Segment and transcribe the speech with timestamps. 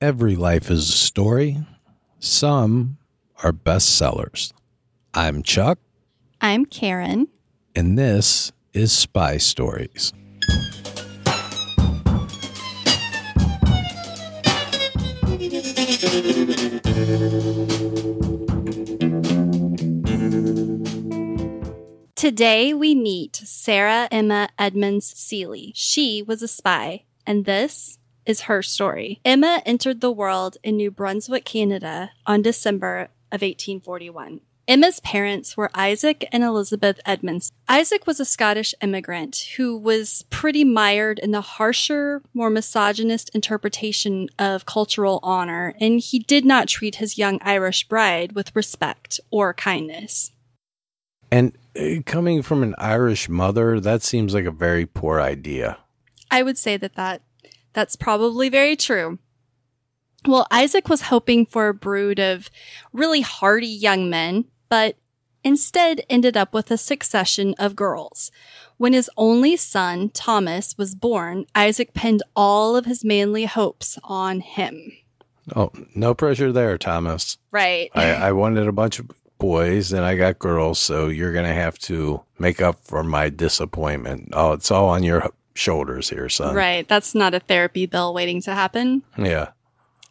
[0.00, 1.58] Every life is a story.
[2.20, 2.98] Some
[3.42, 4.52] are bestsellers.
[5.12, 5.78] I'm Chuck,
[6.40, 7.26] I'm Karen.
[7.74, 10.12] and this is Spy Stories.
[22.14, 25.72] Today we meet Sarah Emma Edmonds Seeley.
[25.76, 27.98] She was a spy, and this
[28.28, 29.20] is her story.
[29.24, 34.40] Emma entered the world in New Brunswick, Canada on December of 1841.
[34.68, 37.50] Emma's parents were Isaac and Elizabeth Edmonds.
[37.70, 44.28] Isaac was a Scottish immigrant who was pretty mired in the harsher, more misogynist interpretation
[44.38, 49.54] of cultural honor, and he did not treat his young Irish bride with respect or
[49.54, 50.32] kindness.
[51.30, 55.78] And uh, coming from an Irish mother, that seems like a very poor idea.
[56.30, 57.22] I would say that, that
[57.78, 59.20] that's probably very true.
[60.26, 62.50] Well, Isaac was hoping for a brood of
[62.92, 64.96] really hardy young men, but
[65.44, 68.32] instead ended up with a succession of girls.
[68.78, 74.40] When his only son, Thomas, was born, Isaac pinned all of his manly hopes on
[74.40, 74.90] him.
[75.54, 77.38] Oh, no pressure there, Thomas.
[77.52, 77.92] Right.
[77.94, 81.54] I, I wanted a bunch of boys and I got girls, so you're going to
[81.54, 84.30] have to make up for my disappointment.
[84.32, 86.54] Oh, it's all on your shoulders here, son.
[86.54, 86.88] right.
[86.88, 89.02] That's not a therapy bill waiting to happen.
[89.16, 89.48] Yeah.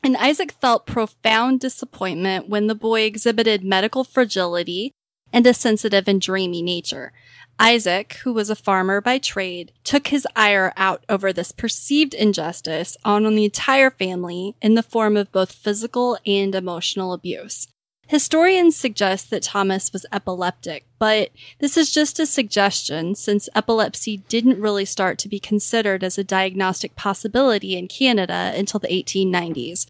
[0.04, 4.92] And Isaac felt profound disappointment when the boy exhibited medical fragility
[5.34, 7.12] and a sensitive and dreamy nature.
[7.60, 12.96] Isaac, who was a farmer by trade, took his ire out over this perceived injustice
[13.04, 17.68] on the entire family in the form of both physical and emotional abuse.
[18.08, 24.62] Historians suggest that Thomas was epileptic, but this is just a suggestion since epilepsy didn't
[24.62, 29.88] really start to be considered as a diagnostic possibility in Canada until the 1890s.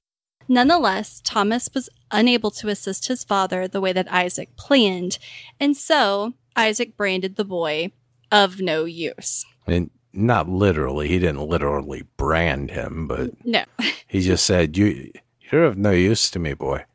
[0.47, 5.17] Nonetheless, Thomas was unable to assist his father the way that Isaac planned,
[5.59, 7.91] and so Isaac branded the boy
[8.31, 9.45] of no use.
[9.65, 13.63] And not literally, he didn't literally brand him, but No.
[14.07, 15.11] he just said, "You,
[15.51, 16.85] you're of no use to me, boy."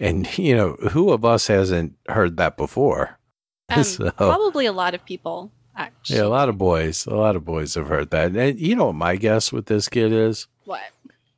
[0.00, 3.18] And you know, who of us hasn't heard that before?
[3.76, 6.16] Um, So- Probably a lot of people, actually.
[6.18, 8.34] Yeah, a lot of boys, a lot of boys have heard that.
[8.36, 10.46] And you know what my guess with this kid is?
[10.64, 10.82] What?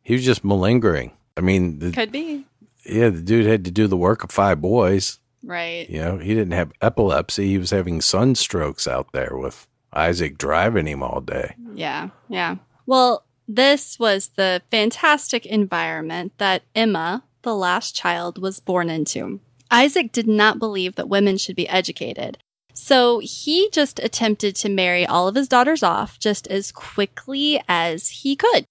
[0.02, 1.12] He was just malingering.
[1.36, 2.44] I mean, the, Could be.
[2.84, 5.18] yeah, the dude had to do the work of five boys.
[5.42, 5.88] Right.
[5.90, 7.48] You know, he didn't have epilepsy.
[7.48, 11.54] He was having sunstrokes out there with Isaac driving him all day.
[11.74, 12.56] Yeah, yeah.
[12.86, 19.41] Well, this was the fantastic environment that Emma, the last child, was born into.
[19.70, 22.38] Isaac did not believe that women should be educated.
[22.75, 28.08] So he just attempted to marry all of his daughters off just as quickly as
[28.08, 28.66] he could.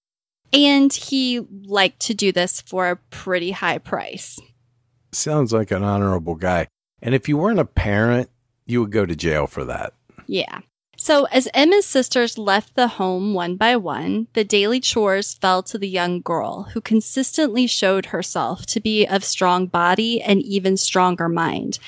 [0.52, 4.38] And he liked to do this for a pretty high price.
[5.12, 6.68] Sounds like an honorable guy.
[7.02, 8.30] And if you weren't a parent,
[8.66, 9.94] you would go to jail for that.
[10.26, 10.60] Yeah.
[11.04, 15.76] So as Emma's sisters left the home one by one, the daily chores fell to
[15.76, 21.28] the young girl who consistently showed herself to be of strong body and even stronger
[21.28, 21.78] mind.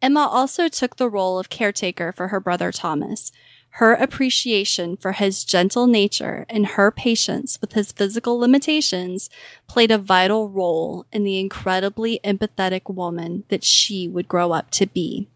[0.00, 3.32] Emma also took the role of caretaker for her brother Thomas.
[3.70, 9.28] Her appreciation for his gentle nature and her patience with his physical limitations
[9.66, 14.86] played a vital role in the incredibly empathetic woman that she would grow up to
[14.86, 15.26] be.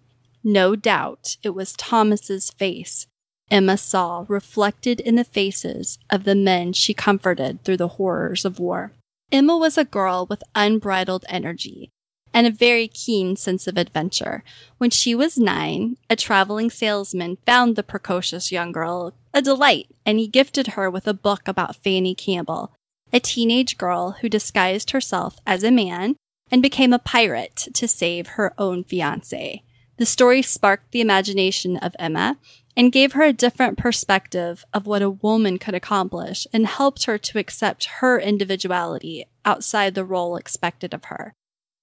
[0.45, 3.09] No doubt it was Thomas's face
[3.51, 8.59] Emma saw reflected in the faces of the men she comforted through the horrors of
[8.59, 8.93] war.
[9.31, 11.91] Emma was a girl with unbridled energy
[12.35, 14.43] and a very keen sense of adventure.
[14.79, 20.19] When she was nine, a traveling salesman found the precocious young girl a delight, and
[20.19, 22.73] he gifted her with a book about Fanny Campbell,
[23.13, 26.17] a teenage girl who disguised herself as a man
[26.51, 29.63] and became a pirate to save her own fiance.
[29.97, 32.37] The story sparked the imagination of Emma
[32.77, 37.19] and gave her a different perspective of what a woman could accomplish and helped her
[37.19, 41.33] to accept her individuality outside the role expected of her.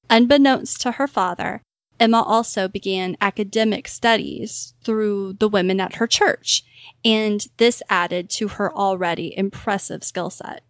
[0.10, 1.62] Unbeknownst to her father,
[2.00, 6.64] Emma also began academic studies through the women at her church,
[7.06, 10.64] and this added to her already impressive skill set.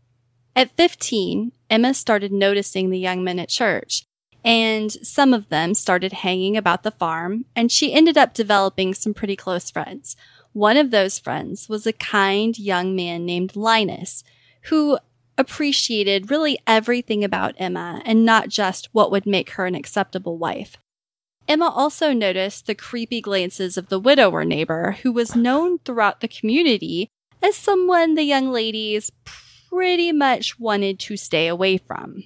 [0.55, 4.03] At 15, Emma started noticing the young men at church,
[4.43, 9.13] and some of them started hanging about the farm, and she ended up developing some
[9.13, 10.15] pretty close friends.
[10.53, 14.23] One of those friends was a kind young man named Linus,
[14.63, 14.97] who
[15.37, 20.77] appreciated really everything about Emma and not just what would make her an acceptable wife.
[21.47, 26.27] Emma also noticed the creepy glances of the widower neighbor, who was known throughout the
[26.27, 27.09] community
[27.41, 29.11] as someone the young ladies
[29.69, 32.23] pretty much wanted to stay away from.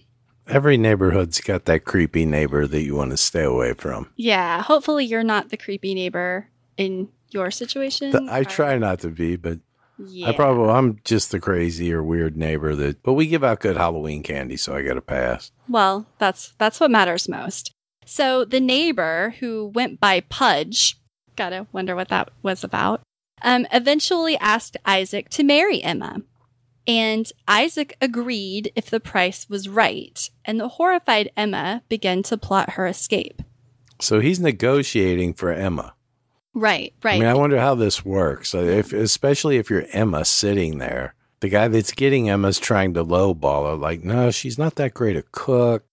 [0.48, 4.10] Every neighborhood's got that creepy neighbor that you want to stay away from.
[4.16, 8.12] Yeah, hopefully you're not the creepy neighbor in your situation.
[8.12, 9.60] Th- I or- try not to be, but
[9.98, 10.28] Yeah.
[10.30, 13.02] I probably I'm just the crazy or weird neighbor that.
[13.02, 15.52] But we give out good Halloween candy, so I get a pass.
[15.70, 17.72] Well, that's that's what matters most.
[18.06, 20.98] So the neighbor who went by Pudge,
[21.36, 23.02] gotta wonder what that was about,
[23.42, 26.22] um, eventually asked Isaac to marry Emma.
[26.88, 32.72] And Isaac agreed if the price was right, and the horrified Emma began to plot
[32.72, 33.42] her escape.
[34.00, 35.96] So he's negotiating for Emma.
[36.54, 37.16] Right, right.
[37.16, 38.54] I mean, I wonder how this works.
[38.56, 43.04] Uh, If especially if you're Emma sitting there, the guy that's getting Emma's trying to
[43.04, 45.84] lowball her, like, no, she's not that great a cook.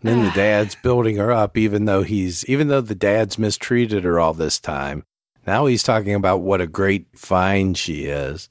[0.00, 4.04] And then the dad's building her up, even though he's even though the dad's mistreated
[4.04, 5.04] her all this time.
[5.46, 8.48] Now he's talking about what a great find she is.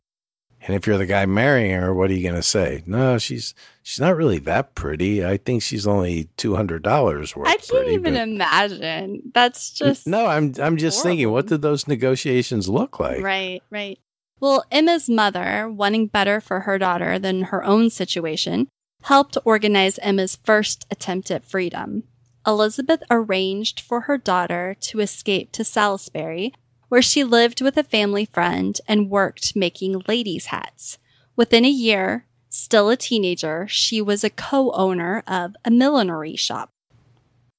[0.66, 2.84] And if you're the guy marrying her, what are you going to say?
[2.86, 5.26] No, she's she's not really that pretty.
[5.26, 7.50] I think she's only two hundred dollars worth.
[7.50, 9.32] I can't pretty, even imagine.
[9.34, 10.26] That's just no.
[10.26, 13.22] I'm I'm just thinking, what did those negotiations look like?
[13.22, 14.00] Right, right.
[14.40, 18.68] Well, Emma's mother, wanting better for her daughter than her own situation,
[19.04, 22.04] helped organize Emma's first attempt at freedom.
[22.46, 26.54] Elizabeth arranged for her daughter to escape to Salisbury,
[26.94, 31.00] where she lived with a family friend and worked making ladies' hats.
[31.36, 36.70] Within a year, still a teenager, she was a co owner of a millinery shop.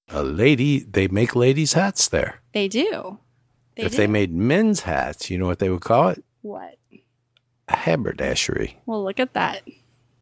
[0.08, 2.42] A lady, they make ladies' hats there.
[2.52, 3.18] They do.
[3.74, 3.96] if do.
[3.96, 6.24] they made men's hats, you know what they would call it?
[6.42, 6.76] what?
[7.66, 8.78] A haberdashery.
[8.86, 9.62] Well, look at that.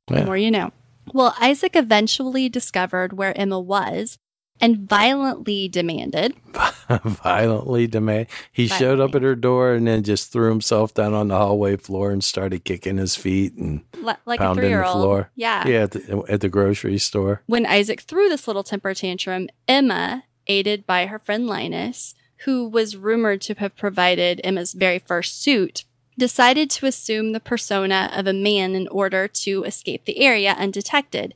[0.06, 0.72] The more you know.
[1.12, 4.16] Well, Isaac eventually discovered where Emma was
[4.62, 6.34] and violently demanded.
[7.04, 8.28] Violently demand.
[8.52, 11.76] He showed up at her door and then just threw himself down on the hallway
[11.76, 15.30] floor and started kicking his feet and li- Like pounding the floor.
[15.34, 15.66] Yeah.
[15.66, 17.42] Yeah, at the, at the grocery store.
[17.46, 22.14] When Isaac threw this little temper tantrum, Emma, aided by her friend Linus,
[22.44, 25.84] who was rumored to have provided Emma's very first suit,
[26.18, 31.34] decided to assume the persona of a man in order to escape the area undetected.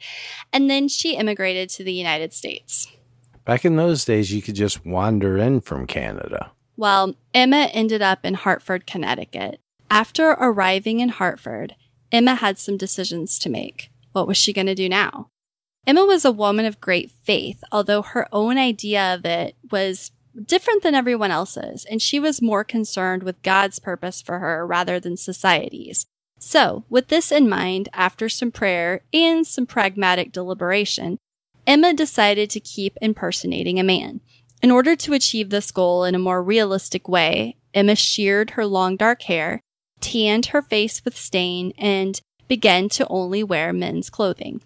[0.53, 2.89] And then she immigrated to the United States.
[3.47, 6.51] Back in those days, you could just wander in from Canada.
[6.77, 9.61] Well, Emma ended up in Hartford, Connecticut.
[9.89, 11.77] After arriving in Hartford,
[12.11, 13.91] Emma had some decisions to make.
[14.11, 15.31] What was she going to do now?
[15.87, 20.11] Emma was a woman of great faith, although her own idea of it was
[20.45, 24.99] different than everyone else's, and she was more concerned with God's purpose for her rather
[24.99, 26.05] than society's.
[26.41, 31.19] So, with this in mind, after some prayer and some pragmatic deliberation,
[31.67, 34.21] Emma decided to keep impersonating a man.
[34.63, 38.97] In order to achieve this goal in a more realistic way, Emma sheared her long
[38.97, 39.61] dark hair,
[40.01, 44.63] tanned her face with stain, and began to only wear men's clothing.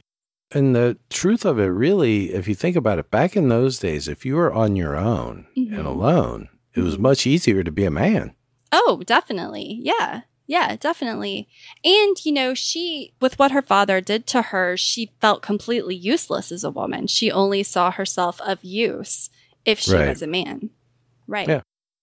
[0.52, 4.08] And the truth of it, really, if you think about it, back in those days,
[4.08, 5.79] if you were on your own Mhm.
[5.79, 8.35] and alone, it was much easier to be a man.
[8.73, 9.79] Oh, definitely.
[9.82, 10.23] Yeah.
[10.50, 11.47] Yeah, definitely.
[11.85, 16.50] And, you know, she, with what her father did to her, she felt completely useless
[16.50, 17.06] as a woman.
[17.06, 19.31] She only saw herself of use
[19.64, 20.08] if she Right.
[20.08, 20.70] was a man.
[21.29, 21.49] Right.
[21.49, 21.61] Yeah.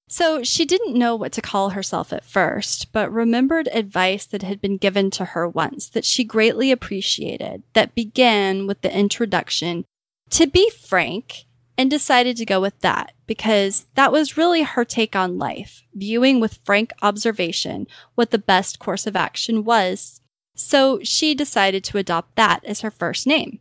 [0.07, 4.61] So she didn't know what to call herself at first, but remembered advice that had
[4.61, 9.83] been given to her once that she greatly appreciated that began with the introduction
[10.29, 11.46] to be frank
[11.78, 16.40] and decided to go with that because that was really her take on life, viewing
[16.40, 20.22] with frank observation what the best course of action was.
[20.56, 23.60] So she decided to adopt that as her first name.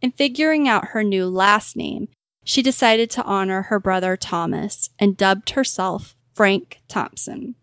[0.00, 2.08] In figuring out her new last name,
[2.44, 7.56] she decided to honor her brother Thomas and dubbed herself Frank Thompson.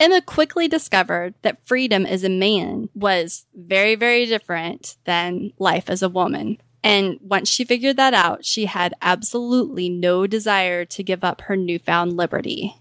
[0.00, 6.02] Emma quickly discovered that freedom as a man was very, very different than life as
[6.02, 6.58] a woman.
[6.82, 11.56] And once she figured that out, she had absolutely no desire to give up her
[11.56, 12.74] newfound liberty.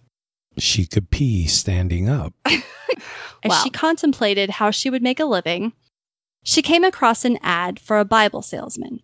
[0.58, 2.34] She could pee standing up.
[2.46, 2.62] As
[3.46, 3.62] Wow.
[3.64, 5.74] she contemplated how she would make a living,
[6.44, 9.02] she came across an ad for a Bible salesman.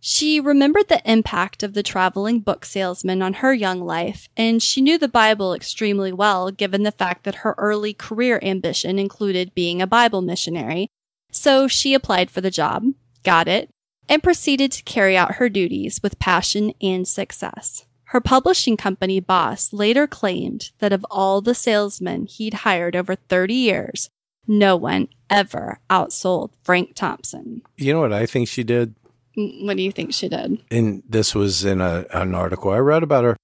[0.00, 4.80] She remembered the impact of the traveling book salesman on her young life, and she
[4.82, 9.80] knew the Bible extremely well given the fact that her early career ambition included being
[9.80, 10.88] a Bible missionary.
[11.32, 12.84] So she applied for the job,
[13.24, 13.70] got it,
[14.08, 17.86] and proceeded to carry out her duties with passion and success.
[18.08, 23.54] Her publishing company boss later claimed that of all the salesmen he'd hired over 30
[23.54, 24.08] years,
[24.46, 27.62] no one ever outsold Frank Thompson.
[27.76, 28.94] You know what I think she did?
[29.36, 30.62] Mm, What do you think she did?
[30.70, 33.36] and this was in a, an article I read about her.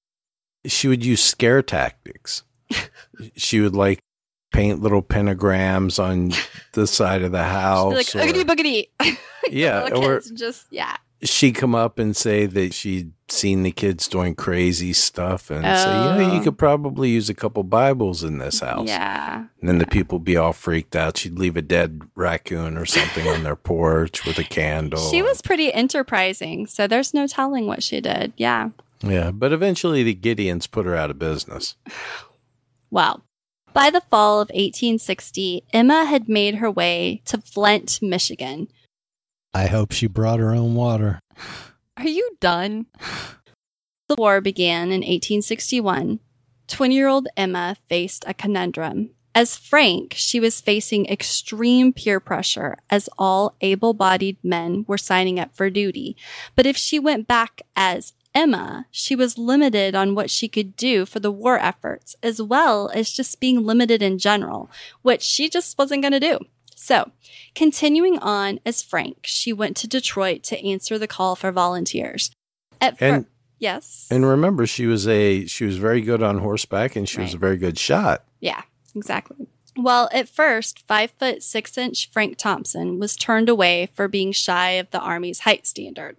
[0.67, 2.43] She would use scare tactics.
[3.35, 3.99] she would like
[4.53, 6.33] paint little pentagrams on
[6.75, 8.07] the side of the house.
[8.11, 8.45] She'd like, or- oogity
[9.01, 9.17] boogity.
[9.51, 10.97] Yeah, or- just, yeah.
[11.23, 15.71] she'd come up and say that she'd seen the kids doing crazy stuff and say,
[15.71, 16.45] yeah, you Oh.
[16.45, 18.89] could probably use a couple Bibles in this house.
[18.89, 19.45] Yeah.
[19.61, 21.17] And then the people be all freaked out.
[21.17, 25.11] She'd leave a dead raccoon or something on their porch with a candle.
[25.11, 28.33] She was pretty enterprising, so there's no telling what she did.
[28.37, 28.71] Yeah.
[29.03, 31.77] Yeah, but eventually the Gideons put her out of business.
[32.91, 33.23] Well,
[33.73, 38.67] by the fall of 1860, Emma had made her way to Flint, Michigan.
[39.53, 41.21] I hope she brought her own water.
[41.97, 42.87] Are you done?
[44.09, 46.21] The war began in 1861.
[46.69, 49.11] 20 year old Emma faced a conundrum.
[49.35, 55.39] As Frank, she was facing extreme peer pressure as all able bodied men were signing
[55.39, 56.17] up for duty.
[56.57, 61.07] But if she went back as Emma, she was limited on what she could do
[61.07, 64.71] for the war efforts, as well as just being limited in general,
[65.03, 66.39] which she just wasn't going to do.
[66.83, 67.11] So,
[67.55, 72.31] continuing on as Frank, she went to Detroit to answer the call for volunteers.
[72.81, 73.27] At fir- And-
[73.59, 74.09] yes.
[74.11, 77.39] And remember, she was a she was very good on horseback and she was a
[77.39, 78.25] very good shot.
[78.41, 78.63] Yeah,
[78.97, 79.47] exactly.
[79.77, 84.71] Well, at first, five foot six inch Frank Thompson was turned away for being shy
[84.71, 86.17] of the Army's height standard.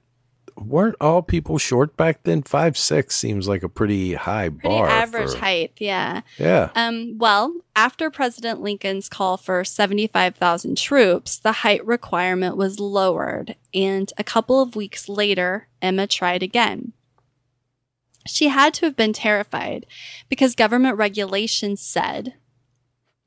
[0.66, 2.44] Weren't all people short back then?
[2.44, 4.88] Five six seems like a pretty high Pretty bar.
[4.88, 6.22] average for- height, yeah.
[6.38, 6.70] Yeah.
[6.76, 14.12] Um, well, after President Lincoln's call for 75,000 troops, the height requirement was lowered, and
[14.18, 16.94] a couple of weeks later, Emma tried again.
[18.28, 19.86] She had to have been terrified
[20.30, 22.36] because government regulations said,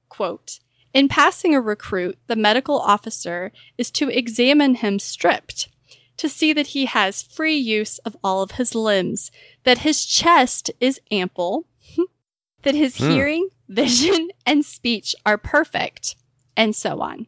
[0.09, 0.61] quote,
[0.93, 5.69] in passing a recruit, the medical officer is to examine him stripped,
[6.17, 9.31] to see that he has free use of all of his limbs,
[9.65, 11.67] that his chest is ample,
[12.63, 13.11] that his Hmm.
[13.11, 16.17] hearing, vision, and speech are perfect,
[16.57, 17.27] and so on.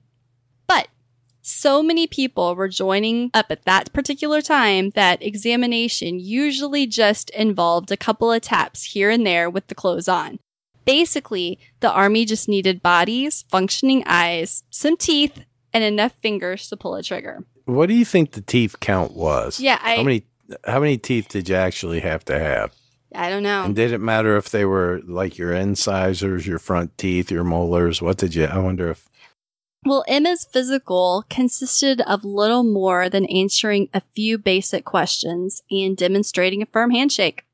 [0.66, 0.88] But
[1.42, 7.90] so many people were joining up at that particular time that examination usually just involved
[7.92, 10.38] a couple of taps here and there with the clothes on.
[10.84, 16.94] Basically, the army just needed bodies, functioning eyes, some teeth, and enough fingers to pull
[16.94, 17.44] a trigger.
[17.66, 19.60] What do you think the teeth count was?
[19.60, 20.24] Yeah, I how many
[20.64, 22.72] how many teeth did you actually have to have?
[23.14, 23.64] I don't know.
[23.64, 28.00] And did it matter if they were like your incisors, your front teeth, your molars?
[28.02, 28.44] What did you?
[28.44, 29.08] I wonder if.
[29.84, 36.60] Well, Emma's physical consisted of little more than answering a few basic questions and demonstrating
[36.60, 37.44] a firm handshake.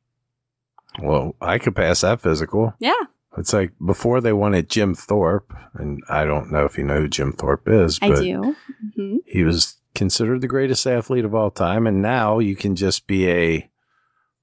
[1.00, 2.75] Well, I could pass that physical.
[2.78, 2.95] Yeah.
[3.38, 7.09] It's like before they wanted Jim Thorpe, and I don't know if you know who
[7.09, 8.57] Jim Thorpe is, I but do.
[8.95, 11.87] hmm he was considered the greatest athlete of all time.
[11.87, 13.70] And now you can just be a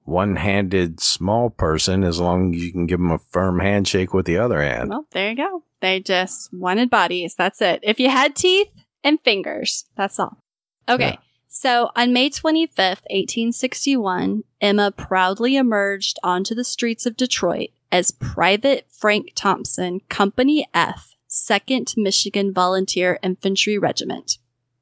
[0.03, 4.25] one handed small person as long as you can give them a firm handshake with
[4.25, 4.89] the other hand.
[4.89, 5.63] Well, there you go.
[5.82, 7.36] They just wanted bodies.
[7.36, 7.79] That's it.
[7.84, 8.70] If you had teeth
[9.03, 10.44] and fingers, that's all.
[10.88, 11.12] Okay.
[11.12, 11.18] Yeah.
[11.48, 18.86] So on May 25th, 1861, Emma proudly emerged onto the streets of Detroit as Private
[18.89, 24.38] Frank Thompson, Company F, 2nd Michigan Volunteer Infantry Regiment.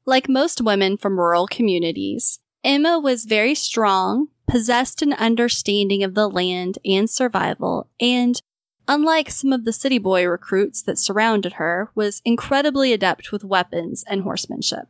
[0.08, 6.30] Like most women from rural communities, Emma was very strong, possessed an understanding of the
[6.30, 8.40] land and survival, and
[8.88, 14.02] unlike some of the city boy recruits that surrounded her, was incredibly adept with weapons
[14.08, 14.88] and horsemanship.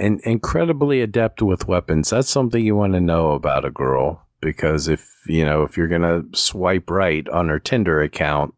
[0.00, 2.10] and incredibly adept with weapons.
[2.10, 5.86] That's something you want to know about a girl because if you know if you're
[5.86, 8.52] gonna swipe right on her Tinder account,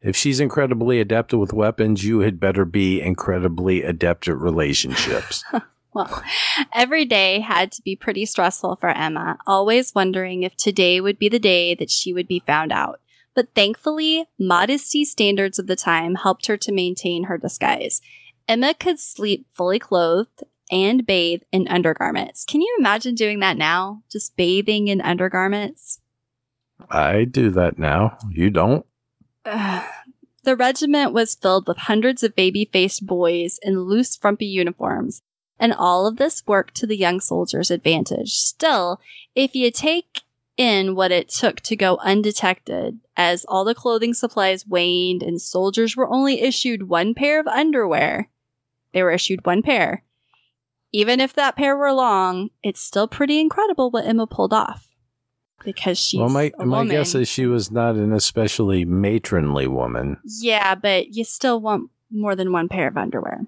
[0.00, 5.44] if she's incredibly adept with weapons, you had better be incredibly adept at relationships.
[5.94, 6.22] Well,
[6.74, 11.30] every day had to be pretty stressful for Emma, always wondering if today would be
[11.30, 13.00] the day that she would be found out.
[13.34, 18.02] But thankfully, modesty standards of the time helped her to maintain her disguise.
[18.46, 22.44] Emma could sleep fully clothed and bathe in undergarments.
[22.44, 24.02] Can you imagine doing that now?
[24.10, 26.00] Just bathing in undergarments?
[26.90, 28.18] I do that now.
[28.30, 28.84] You don't.
[30.44, 35.20] The regiment was filled with hundreds of baby faced boys in loose, frumpy uniforms,
[35.58, 38.32] and all of this worked to the young soldiers' advantage.
[38.32, 38.98] Still,
[39.34, 40.22] if you take
[40.56, 45.96] in what it took to go undetected, as all the clothing supplies waned and soldiers
[45.96, 48.30] were only issued one pair of underwear,
[48.92, 50.02] they were issued one pair.
[50.92, 54.87] Even if that pair were long, it's still pretty incredible what Emma pulled off.
[55.64, 60.18] Because she's well, my my guess is she was not an especially matronly woman.
[60.40, 63.46] Yeah, but you still want more than one pair of underwear.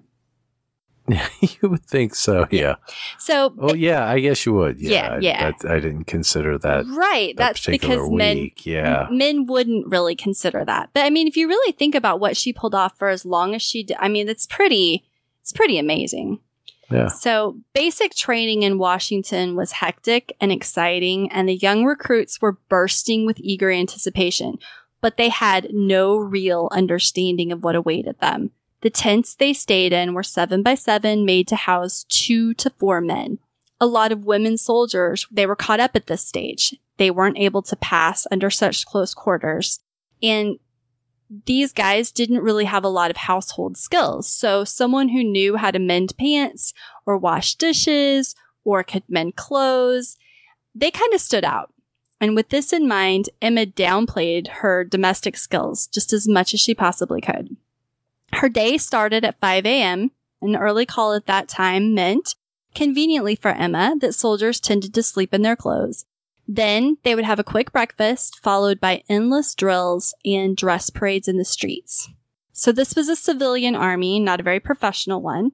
[1.41, 2.75] you would think so, yeah.
[3.17, 4.79] So, Oh, yeah, I guess you would.
[4.79, 5.51] Yeah, Yeah, yeah.
[5.51, 6.85] that- I didn't consider that.
[6.87, 8.65] right, that that's particular because men week.
[8.65, 9.07] Yeah.
[9.11, 10.91] men wouldn't really consider that.
[10.93, 13.55] But I mean, if you really think about what she pulled off for as long
[13.55, 15.03] as she did, I mean, it's pretty,
[15.41, 16.39] it's pretty amazing.
[17.07, 23.25] So basic training in Washington was hectic and exciting, and the young recruits were bursting
[23.25, 24.57] with eager anticipation,
[25.01, 28.51] but they had no real understanding of what awaited them.
[28.81, 32.99] The tents they stayed in were seven by seven, made to house two to four
[32.99, 33.39] men.
[33.79, 36.75] A lot of women soldiers, they were caught up at this stage.
[36.97, 39.79] They weren't able to pass under such close quarters.
[40.21, 40.59] And
[41.45, 44.27] these guys didn't really have a lot of household skills.
[44.27, 46.73] So someone who knew how to mend pants
[47.05, 48.35] or wash dishes
[48.65, 50.17] or could mend clothes,
[50.75, 51.73] they kind of stood out.
[52.19, 56.75] And with this in mind, Emma downplayed her domestic skills just as much as she
[56.75, 57.55] possibly could.
[58.33, 60.11] Her day started at 5 a.m.
[60.41, 62.35] An early call at that time meant,
[62.75, 66.05] conveniently for Emma, that soldiers tended to sleep in their clothes.
[66.53, 71.37] Then they would have a quick breakfast, followed by endless drills and dress parades in
[71.37, 72.09] the streets.
[72.51, 75.51] So this was a civilian army, not a very professional one.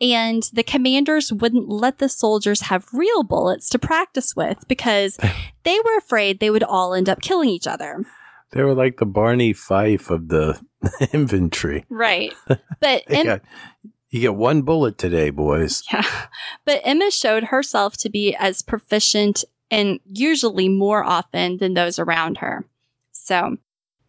[0.00, 5.18] And the commanders wouldn't let the soldiers have real bullets to practice with because
[5.64, 8.06] they were afraid they would all end up killing each other.
[8.52, 10.58] They were like the Barney Fife of the
[11.12, 11.84] infantry.
[11.90, 12.32] Right.
[12.80, 13.42] But Em- got-
[14.08, 15.82] you get one bullet today, boys.
[15.92, 16.06] Yeah.
[16.64, 22.38] But Emma showed herself to be as proficient and usually more often than those around
[22.38, 22.66] her.
[23.12, 23.56] So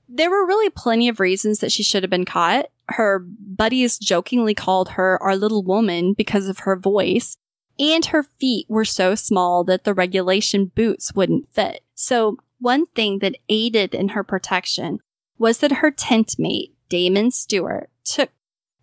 [0.08, 2.68] there were really plenty of reasons that she should have been caught.
[2.88, 7.38] Her buddies jokingly called her our little woman because of her voice.
[7.78, 11.82] And her feet were so small that the regulation boots wouldn't fit.
[11.94, 15.00] So one thing that aided in her protection
[15.38, 18.32] was that her tent mate, Damon Stewart, took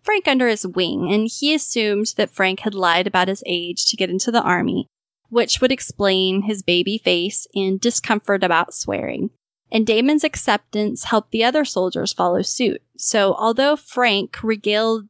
[0.01, 3.97] Frank under his wing, and he assumed that Frank had lied about his age to
[3.97, 4.87] get into the army,
[5.29, 9.29] which would explain his baby face and discomfort about swearing.
[9.71, 12.81] And Damon's acceptance helped the other soldiers follow suit.
[12.97, 15.07] So although Frank regaled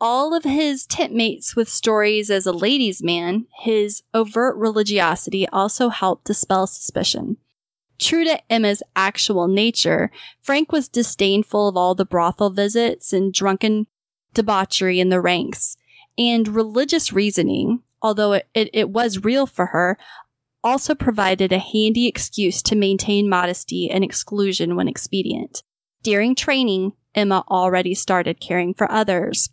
[0.00, 5.88] all of his tent mates with stories as a ladies' man, his overt religiosity also
[5.88, 7.38] helped dispel suspicion.
[7.98, 13.86] True to Emma's actual nature, Frank was disdainful of all the brothel visits and drunken
[14.34, 15.76] debauchery in the ranks.
[16.18, 19.98] And religious reasoning, although it, it, it was real for her,
[20.62, 25.62] also provided a handy excuse to maintain modesty and exclusion when expedient.
[26.02, 29.48] During training, Emma already started caring for others.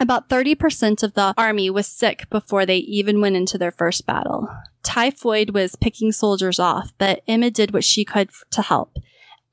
[0.00, 4.48] About 30% of the army was sick before they even went into their first battle.
[4.84, 8.96] Typhoid was picking soldiers off, but Emma did what she could to help.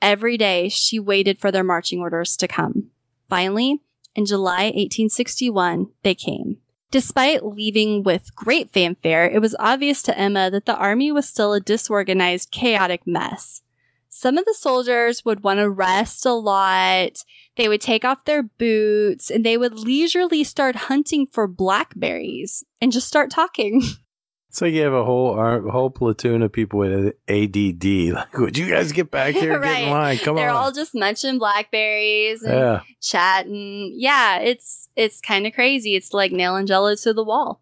[0.02, 2.92] Every day, she waited for their marching orders to come.
[3.28, 3.82] Finally,
[4.14, 6.58] in July 1861, they came.
[6.96, 11.52] Despite leaving with great fanfare, it was obvious to Emma that the army was still
[11.52, 13.62] a disorganized, chaotic mess.
[14.08, 17.18] Some of the soldiers would want to rest a lot.
[17.58, 22.94] They would take off their boots and they would leisurely start hunting for blackberries and
[22.94, 23.82] just start talking.
[24.56, 27.84] So you have a whole ar- whole platoon of people with ADD.
[28.16, 29.60] Like, would you guys get back here?
[29.60, 29.84] Get Right.
[29.84, 30.18] in line.
[30.20, 30.42] Come on.
[30.42, 32.82] They're all just munching blackberries and yeah.
[33.02, 33.92] chatting.
[33.98, 35.96] Yeah, it's it's kind of crazy.
[35.98, 37.62] It's like nailing jello to the wall.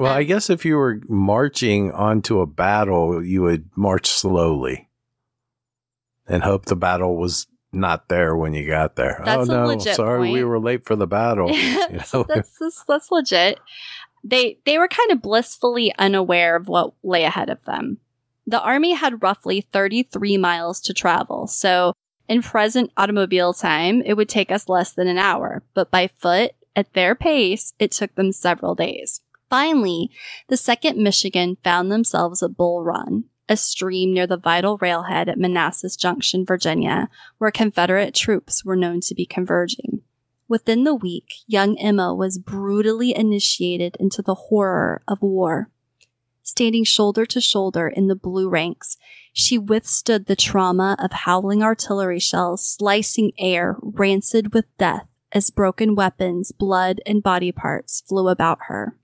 [0.00, 4.88] Well, I guess if you were marching onto a battle, you would march slowly
[6.26, 9.22] and hope the battle was not there when you got there.
[9.24, 11.50] That's oh a no, sorry, we were late for the battle.
[11.94, 12.24] You know?
[12.24, 13.60] that's, that's, that's legit.
[14.24, 17.98] They they were kind of blissfully unaware of what lay ahead of them.
[18.46, 21.92] The army had roughly 33 miles to travel, so
[22.28, 26.52] in present automobile time, it would take us less than an hour, but by foot,
[26.74, 29.20] at their pace, it took them several days.
[29.50, 30.10] Finally,
[30.48, 35.38] the 2nd Michigan found themselves at Bull Run, a stream near the vital railhead at
[35.38, 37.08] Manassas Junction, Virginia,
[37.38, 40.00] where Confederate troops were known to be converging.
[40.48, 45.70] Within the week, young Emma was brutally initiated into the horror of war.
[46.42, 48.98] Standing shoulder to shoulder in the blue ranks,
[49.32, 55.94] she withstood the trauma of howling artillery shells slicing air rancid with death as broken
[55.94, 58.96] weapons, blood, and body parts flew about her.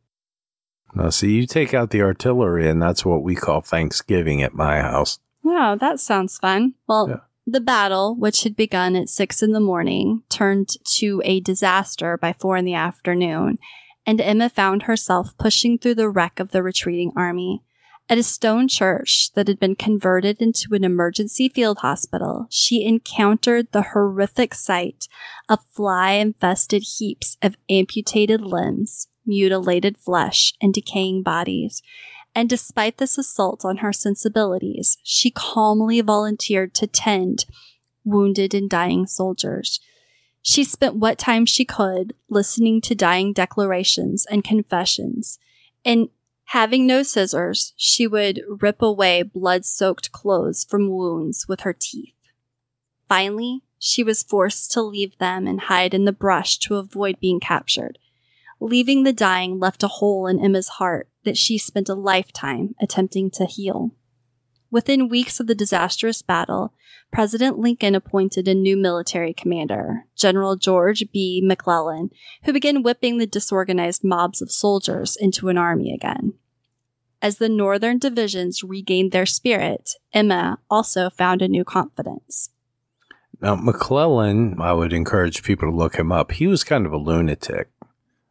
[0.94, 4.81] Now, see, you take out the artillery, and that's what we call Thanksgiving at my
[4.81, 5.18] house.
[5.42, 6.74] Wow, that sounds fun.
[6.87, 7.20] Well, Yeah.
[7.46, 12.33] The battle, which had begun at six in the morning, turned to a disaster by
[12.33, 13.59] four in the afternoon,
[14.07, 17.62] and Emma found herself pushing through the wreck of the retreating army.
[18.09, 23.68] At a stone church that had been converted into an emergency field hospital, she encountered
[23.70, 25.07] the horrific sight
[25.48, 31.83] of fly infested heaps of amputated limbs, mutilated flesh, and decaying bodies.
[32.35, 37.45] And despite this assault on her sensibilities, she calmly volunteered to tend
[38.05, 39.81] wounded and dying soldiers.
[40.43, 45.38] She spent what time she could listening to dying declarations and confessions.
[45.85, 46.09] And
[46.45, 52.14] having no scissors, she would rip away blood soaked clothes from wounds with her teeth.
[53.09, 57.40] Finally, she was forced to leave them and hide in the brush to avoid being
[57.40, 57.99] captured.
[58.61, 63.30] Leaving the dying left a hole in Emma's heart that she spent a lifetime attempting
[63.33, 63.92] to heal.
[64.70, 66.72] Within weeks of the disastrous battle,
[67.12, 71.42] President Lincoln appointed a new military commander, General George B.
[71.44, 72.11] McClellan,
[72.44, 76.35] who began whipping the disorganized mobs of soldiers into an army again.
[77.20, 82.50] As the northern divisions regained their spirit, Emma also found a new confidence.
[83.42, 86.33] Now, McClellan, I would encourage people to look him up.
[86.33, 87.70] He was kind of a lunatic.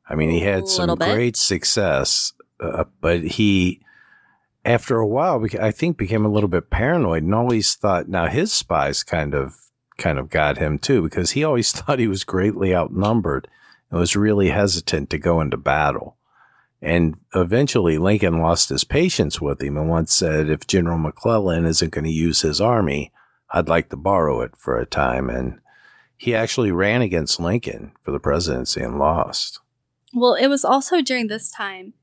[0.07, 3.81] I mean, he had some great success, uh, but he
[4.65, 8.51] after a while, I think became a little bit paranoid and always thought, now his
[8.51, 9.55] spies kind of,
[9.97, 13.47] kind of got him too, because he always thought he was greatly outnumbered
[13.89, 16.17] and was really hesitant to go into battle.
[16.81, 21.91] And eventually Lincoln lost his patience with him and once said, if General McClellan isn't
[21.91, 23.11] going to use his army,
[23.49, 25.29] I'd like to borrow it for a time.
[25.29, 25.59] And
[26.15, 29.59] he actually ran against Lincoln for the presidency and lost.
[30.13, 31.93] Well, it was also during this time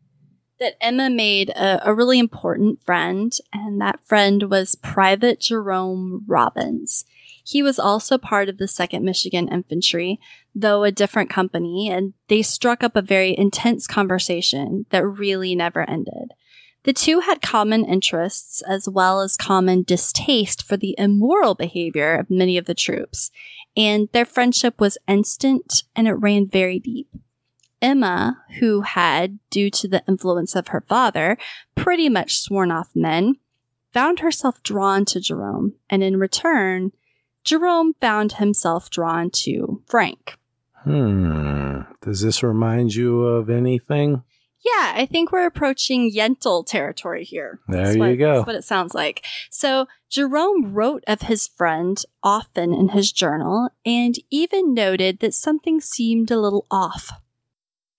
[0.59, 7.05] that Emma made a, a, really important friend, and that friend was Private Jerome Robbins.
[7.45, 10.19] He was also part of the 2nd Michigan Infantry,
[10.55, 15.89] though a different company, and they struck up a very intense conversation that really never
[15.89, 16.33] ended.
[16.85, 22.31] The two had common interests as well as common distaste for the immoral behavior of
[22.31, 23.31] many of the troops,
[23.77, 27.09] and their friendship was instant and it ran very deep.
[27.83, 31.37] Emma, who had, due to the influence of her father,
[31.75, 33.37] pretty much sworn off men,
[33.93, 36.93] found herself drawn to Jerome, and in return,
[37.45, 40.37] Jerome found himself drawn to Frank.
[40.85, 41.81] Hmm.
[42.03, 44.23] Does this remind you of anything?
[44.65, 47.61] Yeah, I think we're approaching Yentl territory here.
[47.69, 48.35] There that's you what, go.
[48.35, 49.25] That's what it sounds like.
[49.49, 55.81] So Jerome wrote of his friend often in his journal and even noted that something
[55.81, 57.11] seemed a little off.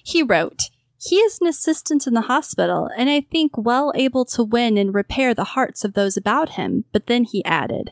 [0.08, 4.42] He wrote, He is an assistant in the hospital, and I think well able to
[4.42, 6.86] win and repair the hearts of those about him.
[6.94, 7.92] But then he added,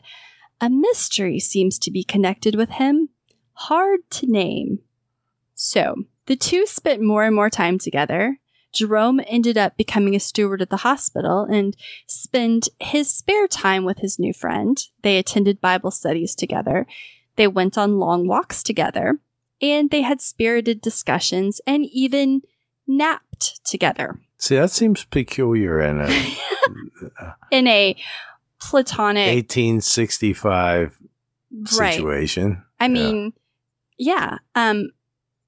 [0.58, 3.10] A mystery seems to be connected with him.
[3.52, 4.78] Hard to name.
[5.54, 8.40] So, the two spent more and more time together.
[8.72, 11.76] Jerome ended up becoming a steward at the hospital and
[12.06, 14.82] spent his spare time with his new friend.
[15.02, 16.86] They attended Bible studies together.
[17.36, 19.20] They went on long walks together
[19.60, 22.42] and they had spirited discussions and even
[22.86, 24.20] napped together.
[24.38, 26.36] See, that seems peculiar in a
[27.50, 27.96] in a
[28.60, 30.98] platonic 1865
[31.64, 32.50] situation.
[32.50, 32.62] Right.
[32.80, 33.32] I mean,
[33.96, 34.38] yeah.
[34.54, 34.90] Um,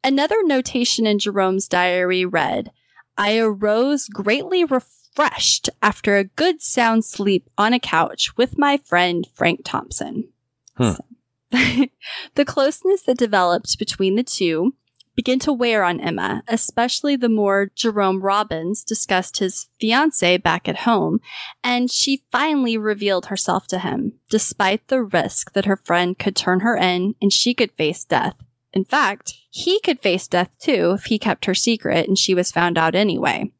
[0.02, 2.72] another notation in Jerome's diary read,
[3.16, 9.26] "I arose greatly refreshed after a good sound sleep on a couch with my friend
[9.34, 10.28] Frank Thompson."
[10.76, 10.92] Hmm.
[10.92, 11.04] So,
[12.34, 14.74] the closeness that developed between the two
[15.18, 20.80] began to wear on Emma, especially the more Jerome Robbins discussed his fiance back at
[20.80, 21.20] home,
[21.64, 26.60] and she finally revealed herself to him, despite the risk that her friend could turn
[26.60, 28.36] her in and she could face death.
[28.72, 32.52] In fact, he could face death too if he kept her secret and she was
[32.52, 33.50] found out anyway.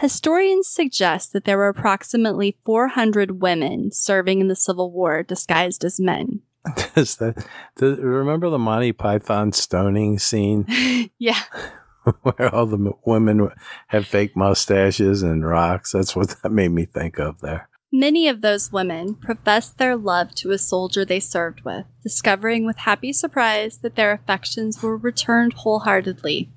[0.00, 6.00] Historians suggest that there were approximately 400 women serving in the Civil War disguised as
[6.00, 6.40] men.
[6.94, 10.66] Does that does, remember the Monty Python stoning scene?
[11.18, 11.40] yeah.
[12.22, 13.50] Where all the women
[13.88, 15.92] have fake mustaches and rocks.
[15.92, 17.68] That's what that made me think of there.
[17.92, 22.78] Many of those women professed their love to a soldier they served with, discovering with
[22.78, 26.50] happy surprise that their affections were returned wholeheartedly.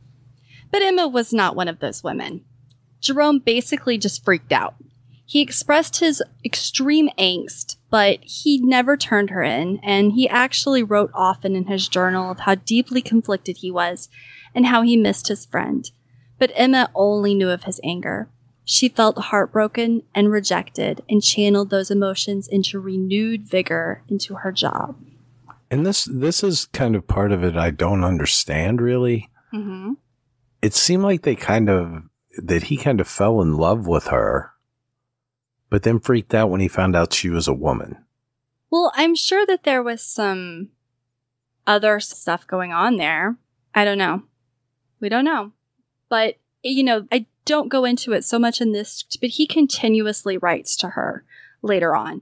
[0.71, 2.45] But Emma was not one of those women.
[2.99, 4.75] Jerome basically just freaked out.
[5.25, 11.11] He expressed his extreme angst, but he never turned her in, and he actually wrote
[11.13, 14.09] often in his journal of how deeply conflicted he was
[14.53, 15.89] and how he missed his friend.
[16.37, 18.29] But Emma only knew of his anger.
[18.63, 24.95] She felt heartbroken and rejected and channeled those emotions into renewed vigor into her job.
[25.71, 29.29] And this this is kind of part of it I don't understand really.
[29.53, 29.93] Mm-hmm.
[30.61, 32.03] It seemed like they kind of
[32.37, 34.53] that he kind of fell in love with her
[35.69, 37.97] but then freaked out when he found out she was a woman.
[38.69, 40.69] Well, I'm sure that there was some
[41.65, 43.37] other stuff going on there.
[43.73, 44.23] I don't know.
[44.99, 45.53] We don't know.
[46.09, 50.37] But you know, I don't go into it so much in this, but he continuously
[50.37, 51.23] writes to her
[51.61, 52.21] later on.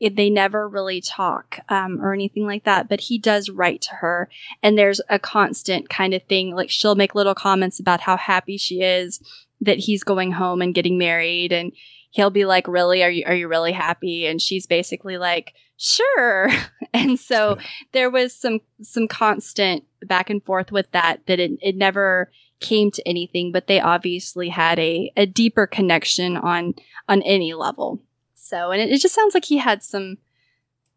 [0.00, 4.28] They never really talk um, or anything like that, but he does write to her.
[4.62, 6.54] And there's a constant kind of thing.
[6.54, 9.20] Like she'll make little comments about how happy she is
[9.60, 11.52] that he's going home and getting married.
[11.52, 11.72] And
[12.10, 13.02] he'll be like, Really?
[13.02, 14.26] Are you, are you really happy?
[14.26, 16.48] And she's basically like, Sure.
[16.94, 17.58] and so
[17.92, 22.90] there was some, some constant back and forth with that, that it, it never came
[22.90, 26.74] to anything, but they obviously had a, a deeper connection on
[27.08, 28.02] on any level.
[28.34, 30.18] So, and it, it just sounds like he had some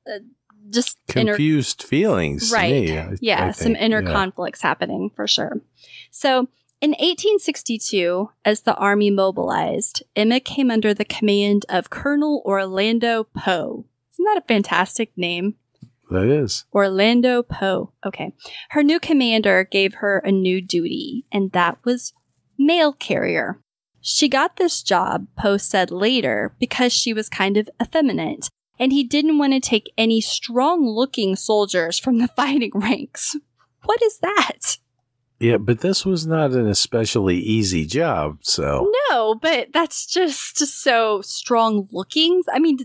[0.07, 0.19] uh,
[0.71, 2.51] just inner Confused feelings.
[2.51, 4.11] right, me, I- yeah, I some inner Yeah.
[4.11, 5.61] conflicts happening for sure.
[6.09, 6.47] So.
[6.81, 13.85] In 1862, as the army mobilized, Emma came under the command of Colonel Orlando Poe.
[14.11, 15.57] Isn't that a fantastic name?
[16.09, 16.65] That is.
[16.73, 17.93] Orlando Poe.
[18.03, 18.33] Okay.
[18.71, 22.13] Her new commander gave her a new duty, and that was
[22.57, 23.59] mail carrier.
[24.01, 29.03] She got this job, Poe said later, because she was kind of effeminate, and he
[29.03, 33.35] didn't want to take any strong looking soldiers from the fighting ranks.
[33.83, 34.77] What is that?
[35.41, 38.39] Yeah, but this was not an especially easy job.
[38.41, 42.43] So No, but that's just so strong looking.
[42.53, 42.77] I mean,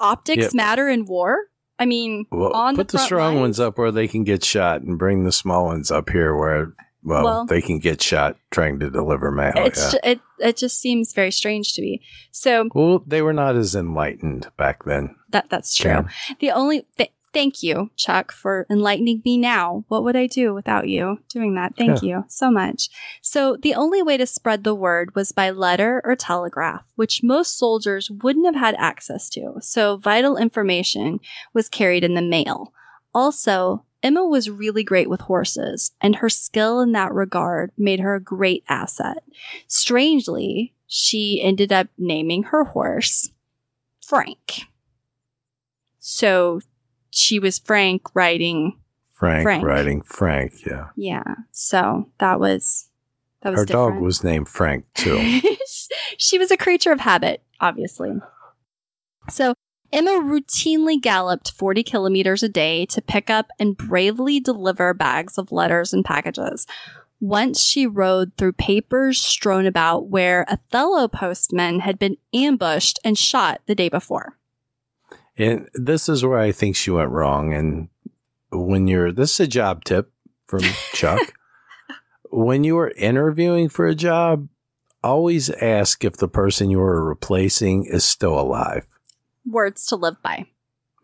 [0.00, 0.54] optics Yep.
[0.54, 1.38] matter in war.
[1.78, 3.40] I mean, well, put the, the, strong lines.
[3.40, 6.72] ones up where they can get shot, and bring the small ones up here where
[7.02, 9.52] well, Well- they can get shot trying to deliver mail.
[9.56, 9.90] it's yeah.
[9.90, 12.00] ju- it it just seems very strange to me.
[12.30, 15.16] So well, they were not as enlightened back then.
[15.30, 15.90] that that's true.
[15.90, 16.08] Karen.
[16.38, 19.36] The only th- thank you, Chuck, for enlightening me.
[19.36, 21.76] Now, what would I do without you doing that?
[21.76, 22.88] Thank you so much.
[23.20, 27.58] So the only way to spread the word was by letter or telegraph, which most
[27.58, 29.56] soldiers wouldn't have had access to.
[29.60, 31.20] So vital information
[31.52, 32.72] was carried in the mail.
[33.12, 33.84] Also.
[34.02, 38.20] Emma was really great with horses, and her skill in that regard made her a
[38.20, 39.24] great asset.
[39.66, 43.30] Strangely, she ended up naming her horse
[44.06, 44.66] Frank.
[45.98, 46.60] So
[47.14, 48.78] she was Frank writing
[49.12, 49.64] Frank, Frank.
[49.64, 50.66] riding Frank.
[50.66, 51.34] Yeah, Yeah.
[51.52, 52.88] So that was
[53.42, 55.40] that was her dog was named Frank too.
[56.18, 58.12] she was a creature of habit, obviously.
[59.30, 59.54] So
[59.92, 65.52] Emma routinely galloped 40 kilometers a day to pick up and bravely deliver bags of
[65.52, 66.66] letters and packages.
[67.20, 73.60] Once she rode through papers strewn about where Othello postman had been ambushed and shot
[73.66, 74.36] the day before.
[75.36, 77.52] And this is where I think she went wrong.
[77.52, 77.88] And
[78.52, 80.12] when you're, this is a job tip
[80.46, 80.60] from
[80.92, 81.34] Chuck.
[82.30, 84.48] when you are interviewing for a job,
[85.02, 88.86] always ask if the person you are replacing is still alive.
[89.46, 90.46] Words to live by.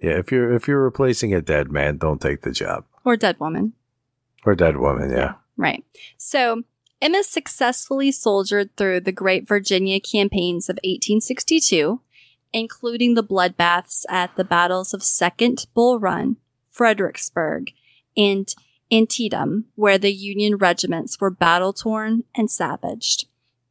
[0.00, 3.38] Yeah, if you're if you're replacing a dead man, don't take the job Or dead
[3.38, 3.74] woman.
[4.46, 5.10] or dead woman.
[5.10, 5.84] Yeah, Right.
[6.16, 6.62] So
[7.02, 12.00] Emma successfully soldiered through the Great Virginia campaigns of 1862,
[12.52, 16.36] including the bloodbaths at the battles of Second Bull Run,
[16.70, 17.72] Fredericksburg,
[18.16, 18.52] and
[18.92, 23.26] Antietam, where the Union regiments were battle torn and savaged.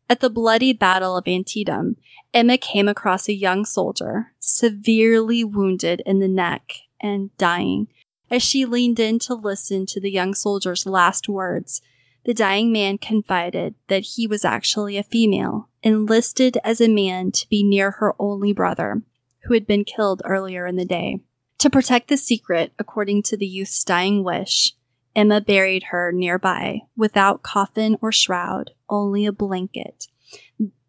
[0.10, 1.98] At the bloody Battle of Antietam,
[2.34, 7.88] Emma came across a young soldier, severely wounded in the neck and dying.
[8.32, 11.82] As she leaned in to listen to the young soldier's last words,
[12.30, 17.50] the dying man confided that he was actually a female, enlisted as a man to
[17.50, 19.02] be near her only brother,
[19.46, 21.22] who had been killed earlier in the day.
[21.58, 24.76] To protect the secret, according to the youth's dying wish,
[25.16, 30.06] Emma buried her nearby without coffin or shroud, only a blanket.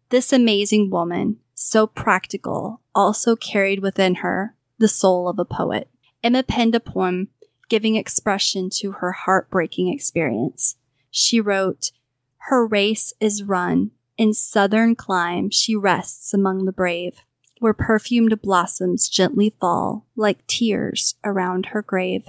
[0.09, 5.89] This amazing woman, so practical, also carried within her the soul of a poet.
[6.23, 7.29] Emma penned a poem
[7.67, 10.75] giving expression to her heartbreaking experience.
[11.11, 11.91] She wrote,
[12.37, 13.91] Her race is run.
[14.17, 17.25] In southern clime she rests among the brave,
[17.59, 22.27] where perfumed blossoms gently fall like tears around her grave.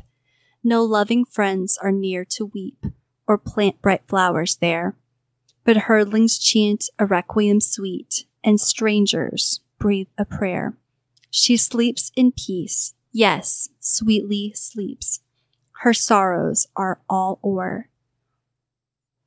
[0.65, 2.87] No loving friends are near to weep
[3.27, 4.97] or plant bright flowers there,
[5.65, 10.77] but herdlings chant a requiem sweet, and strangers breathe a prayer.
[11.31, 15.21] She sleeps in peace, yes, sweetly sleeps.
[15.81, 17.89] Her sorrows are all o'er.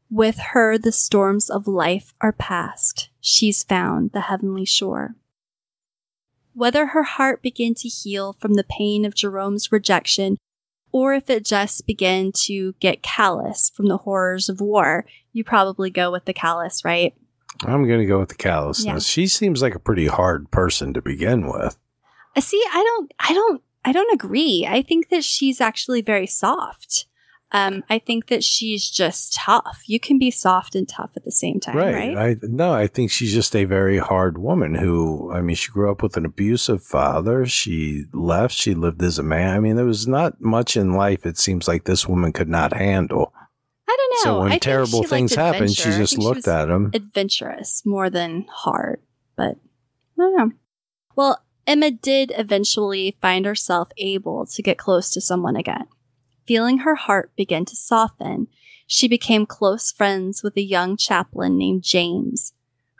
[0.10, 3.10] With her the storms of life are past.
[3.20, 5.16] She's found the heavenly shore.
[6.54, 10.38] Whether her heart began to heal from the pain of Jerome's rejection,
[10.92, 15.90] or if it just began to get callous from the horrors of war, you probably
[15.90, 17.14] go with the callous, right?
[17.64, 18.86] I'm going to go with the callousness.
[18.86, 19.00] Yeah.
[19.00, 21.78] She seems like a pretty hard person to begin with.
[22.36, 24.66] Uh, See, I don't, I don't, I don't agree.
[24.70, 27.06] I think that she's actually very soft.
[27.52, 29.84] Um, I think that she's just tough.
[29.86, 32.18] You can be soft and tough at the same time, right?
[32.18, 35.92] I no, I think she's just a very hard woman who I mean she grew
[35.92, 37.46] up with an abusive father.
[37.46, 39.56] She left, she lived as a man.
[39.56, 42.74] I mean, there was not much in life it seems like this woman could not
[42.74, 43.32] handle.
[43.88, 44.32] I don't know.
[44.32, 45.90] So when think terrible things happened, she.
[45.90, 46.92] I just looked was at him.
[46.94, 49.02] adventurous more than hard.
[49.36, 49.58] But
[50.18, 50.52] I don't know.
[51.16, 55.86] Well, Emma did eventually find herself able to get close to someone again.
[56.48, 58.48] Feeling her heart begin to soften,
[58.86, 62.54] she became close friends with a young chaplain named James,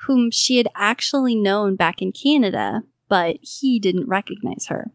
[0.08, 4.92] whom she had actually known back in Canada, but he didn't recognize her.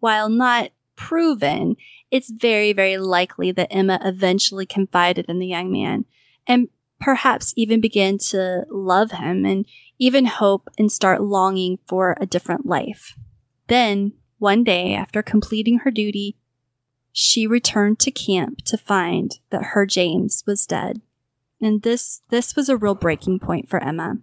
[0.00, 1.76] While not proven,
[2.10, 6.04] it's very, very likely that Emma eventually confided in the young man
[6.46, 6.68] and
[7.00, 9.66] perhaps even began to love him and
[9.98, 13.16] even hope and start longing for a different life.
[13.68, 16.36] Then, one day after completing her duty,
[17.16, 21.00] she returned to camp to find that her James was dead.
[21.60, 24.18] And this this was a real breaking point for Emma.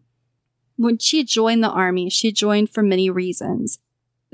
[0.75, 3.79] When she joined the army, she joined for many reasons.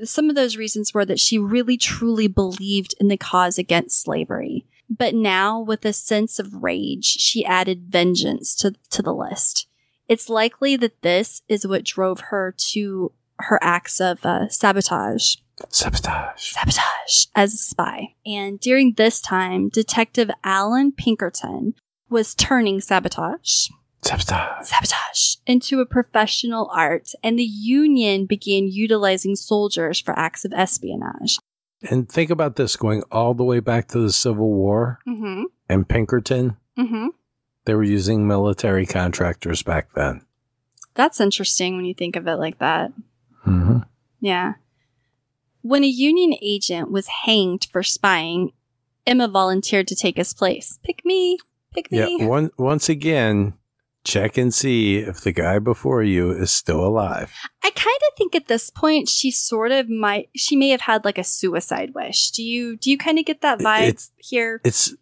[0.04, 4.65] Some of those reasons were that she really truly believed in the cause against slavery.
[4.89, 9.67] But now, with a sense of rage, she added vengeance to, to the list.
[10.08, 15.36] It's likely that this is what drove her to her acts of uh, sabotage
[15.70, 16.52] Sabotage.
[16.52, 18.13] sabotage as a spy.
[18.26, 21.74] And during this time, Detective Allan Pinkerton
[22.10, 23.67] was turning sabotage,
[24.02, 24.65] Sabotage.
[24.67, 31.39] sabotage into a professional art, and the Union began utilizing soldiers for acts of espionage.
[31.89, 35.43] And think about this going all the way back to the Civil War Mm-hmm.
[35.70, 36.56] and Pinkerton.
[36.78, 37.08] Mm-hmm.
[37.65, 40.22] They were using military contractors back then.
[40.93, 42.91] That's interesting when you think of it like that.
[43.46, 43.80] Mm-hmm.
[44.22, 44.54] Yeah.
[45.67, 48.51] When a Union agent was hanged for spying,
[49.06, 50.80] Emma volunteered to take his place.
[50.84, 51.38] Pick me.
[51.73, 52.17] Pick me.
[52.19, 52.25] Yeah.
[52.25, 53.53] One, once again,
[54.03, 57.34] check and see if the guy before you is still alive.
[57.63, 61.03] I kind of think at this point she sort of might she may have had
[61.03, 62.32] like a suicide wish.
[62.32, 64.62] Do you do you kind of get that vibe It's- here?
[64.63, 64.93] It's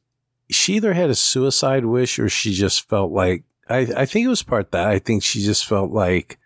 [0.50, 4.30] she either had a suicide wish or she just felt like I, I think it
[4.30, 4.88] was part that.
[4.88, 6.38] I think she just felt like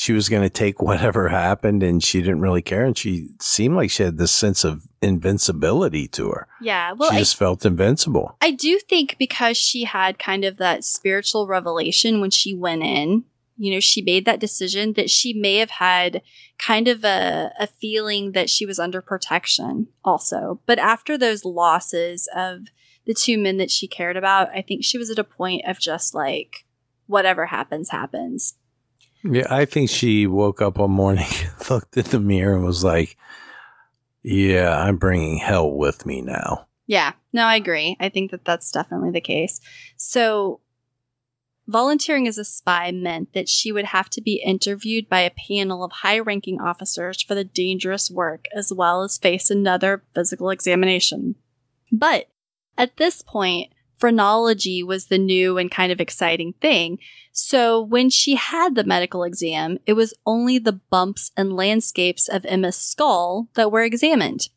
[0.00, 2.84] she was going to take whatever happened and she didn't really care.
[2.84, 6.46] And she seemed like she had this sense of invincibility to her.
[6.60, 6.92] Yeah.
[6.92, 8.36] Well, she I, just felt invincible.
[8.40, 13.24] I do think because she had kind of that spiritual revelation when she went in,
[13.56, 16.22] you know, she made that decision that she may have had
[16.64, 20.60] kind of a, a feeling that she was under protection also.
[20.64, 22.68] But after those losses of
[23.04, 25.80] the two men that she cared about, I think she was at a point of
[25.80, 26.66] just like,
[27.08, 28.54] whatever happens, happens.
[29.24, 31.26] Yeah, I think she woke up one morning,
[31.70, 33.16] looked in the mirror, and was like,
[34.22, 37.96] "Yeah, I'm bringing hell with me now." Yeah, no, I agree.
[38.00, 39.60] I think that that's definitely the case.
[39.96, 40.60] So,
[41.66, 45.84] volunteering as a spy meant that she would have to be interviewed by a panel
[45.84, 51.34] of high ranking officers for the dangerous work, as well as face another physical examination.
[51.92, 52.28] But
[52.78, 56.98] at this point, phrenology was the new and kind of exciting thing.
[57.32, 62.44] So when she had the medical exam, it was only the bumps and landscapes of
[62.46, 64.48] Emma's skull that were examined.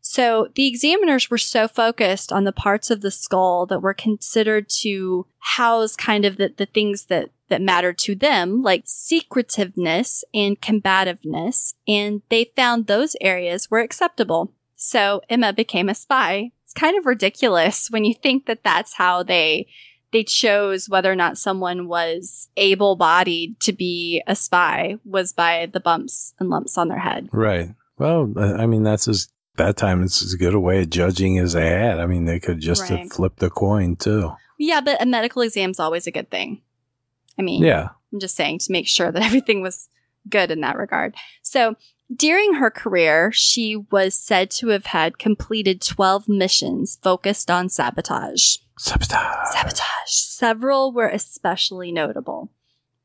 [0.00, 4.68] So the examiners were so focused on the parts of the skull that were considered
[4.80, 10.60] to house kind of the, the things that, that mattered to them, like secretiveness and
[10.60, 14.52] combativeness, and they found those areas were acceptable.
[14.76, 16.52] So Emma became a spy.
[16.78, 19.66] Kind of ridiculous when you think that that's how they
[20.12, 25.66] they chose whether or not someone was able bodied to be a spy was by
[25.70, 27.28] the bumps and lumps on their head.
[27.30, 27.74] Right.
[27.98, 30.02] Well, I mean, that's as that time.
[30.02, 31.98] It's as good a way of judging as they had.
[31.98, 33.00] I mean, they could just Right.
[33.00, 34.32] have flipped the coin too.
[34.58, 36.62] Yeah, but a medical exam's always a good thing.
[37.38, 37.88] I mean, Yeah.
[38.12, 39.88] I'm just saying to make sure that everything was
[40.30, 41.16] good in that regard.
[41.42, 41.74] So,
[42.14, 48.56] during her career, she was said to have had completed 12 missions focused on sabotage.
[48.78, 49.48] Sabotage.
[49.52, 49.84] Sabotage.
[50.06, 52.50] Several were especially notable.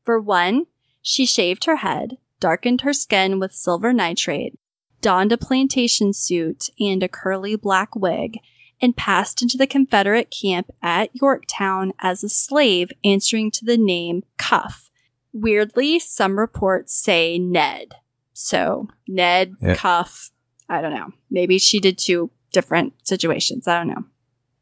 [0.04, 0.68] For one,
[1.02, 4.58] she shaved her head, darkened her skin with silver nitrate,
[5.02, 8.38] donned a plantation suit and a curly black wig,
[8.82, 14.24] and passed into the Confederate camp at Yorktown as a slave answering to the name
[14.38, 14.89] Cuff.
[15.32, 17.95] Weirdly, some reports say Ned.
[18.34, 19.76] So, Ned, Yeah.
[19.76, 20.32] Cuff,
[20.70, 21.12] I don't know.
[21.30, 23.68] Maybe she did two different situations.
[23.68, 24.06] I don't know.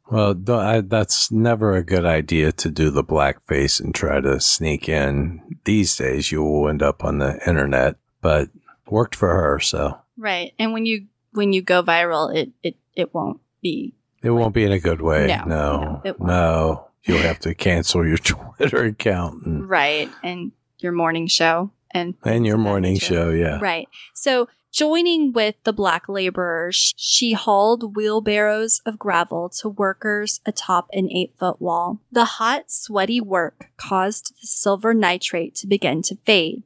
[0.09, 4.41] Well, th- I, that's never a good idea to do the blackface and try to
[4.41, 5.41] sneak in.
[5.63, 8.49] These days, you will end up on the internet, but
[8.89, 9.59] worked for her.
[9.59, 10.53] So Right.
[10.59, 14.65] And when you when you go viral, it it it won't be It won't be
[14.65, 15.27] in a good way.
[15.27, 16.01] No, No.
[16.03, 16.87] no, No.
[17.03, 18.17] You'll have to cancel your
[18.57, 20.09] Twitter account and, Right.
[20.23, 23.29] And your morning show and and your things of that morning show.
[23.29, 23.59] Yeah.
[23.61, 23.87] Right.
[24.13, 31.09] So, joining with the black laborers, she hauled wheelbarrows of gravel to workers atop an
[31.11, 31.99] eight foot wall.
[32.11, 36.63] The hot, sweaty work caused the silver nitrate to begin to fade.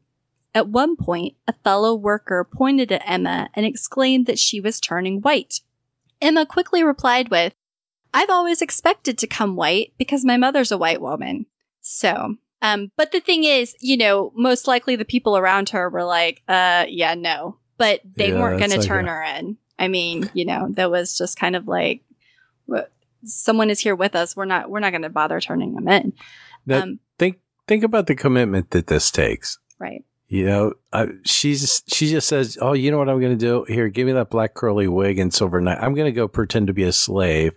[0.53, 5.19] At one point, a fellow worker pointed at Emma and exclaimed that she was turning
[5.19, 5.59] white.
[6.21, 7.53] Emma quickly replied with,
[8.13, 11.47] I've always expected to come white because my mother's a white woman.
[11.81, 12.37] So,
[12.73, 16.41] um, but the thing is, you know, most likely the people around her were like,
[16.47, 19.57] uh, yeah, no, but they Yeah, weren't going to like turn a- her in.
[19.77, 22.01] I mean, you know, that was just kind of like,
[23.23, 24.35] someone is here with us.
[24.35, 26.13] We're not, we're not going to bother turning them in.
[26.67, 27.37] That- um, Think
[27.67, 29.57] think about the commitment that this takes.
[29.79, 30.03] right.
[30.27, 33.63] You know, I, she's she just says, "Oh, you know what I'm going to do?
[33.71, 35.77] Here, give me that black curly wig and silver knife.
[35.79, 37.53] I'm going to go pretend to be a slave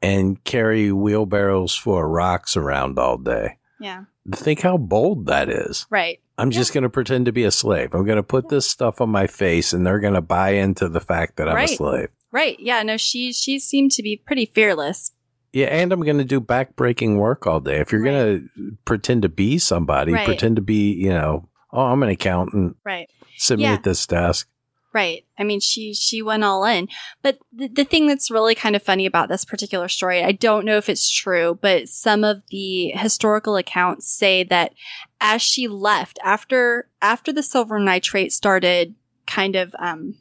[0.00, 4.04] and carry wheelbarrows full of rocks around all day." Yeah.
[4.34, 5.86] Think how bold that is.
[5.90, 6.20] Right.
[6.36, 6.58] I'm Yeah.
[6.58, 7.94] just going to pretend to be a slave.
[7.94, 10.88] I'm going to put this stuff on my face, and they're going to buy into
[10.88, 11.70] the fact that I'm Right.
[11.70, 12.08] a slave.
[12.30, 12.56] Right.
[12.60, 12.82] Yeah.
[12.82, 15.12] No, she, she seemed to be pretty fearless.
[15.52, 17.78] Yeah, and I'm going to do backbreaking work all day.
[17.80, 20.26] If you're going to pretend to be somebody, Right.
[20.26, 22.76] pretend to be, you know, oh, I'm an accountant.
[22.84, 23.08] Right.
[23.38, 24.48] Sit me at this desk.
[24.94, 25.26] Right.
[25.38, 26.88] I mean, she she went all in.
[27.22, 30.64] But the, the thing that's really kind of funny about this particular story, I don't
[30.64, 34.72] know if it's true, but some of the historical accounts say that
[35.20, 38.94] as she left after after the silver nitrate started
[39.26, 40.14] kind of um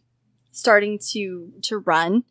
[0.52, 2.24] starting to to run,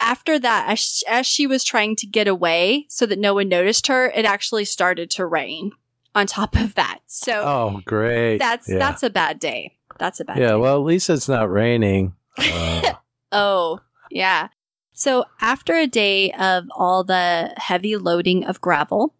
[0.00, 3.48] after that as she, as she was trying to get away so that no one
[3.48, 5.70] noticed her, it actually started to rain
[6.16, 6.98] on top of that.
[7.06, 8.38] So Oh, great.
[8.38, 8.78] that's yeah.
[8.78, 9.76] that's a bad day.
[10.00, 10.48] That's a bad yeah.
[10.48, 10.56] day.
[10.56, 12.14] Well, at least it's not raining.
[12.36, 12.94] Uh,
[13.32, 13.78] Oh,
[14.10, 14.48] yeah.
[14.92, 19.14] So after a day of all the heavy loading of gravel,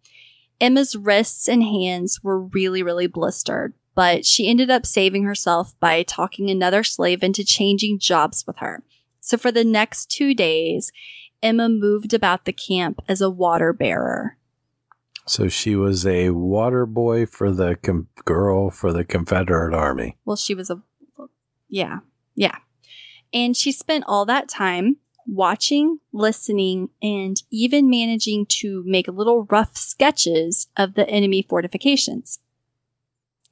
[0.59, 6.03] Emma's wrists and hands were really, really blistered, but she ended up saving herself by
[6.03, 8.83] talking another slave into changing jobs with her.
[9.21, 10.91] So for the next two days,
[11.41, 14.37] Emma moved about the camp as a water bearer.
[15.25, 20.17] So she was a water boy for the com- girl for the Confederate Army.
[20.25, 20.81] Well, she was a,
[21.69, 21.99] yeah,
[22.35, 22.57] yeah.
[23.33, 29.77] And she spent all that time watching, listening, and even managing to make little rough
[29.77, 32.39] sketches of the enemy fortifications.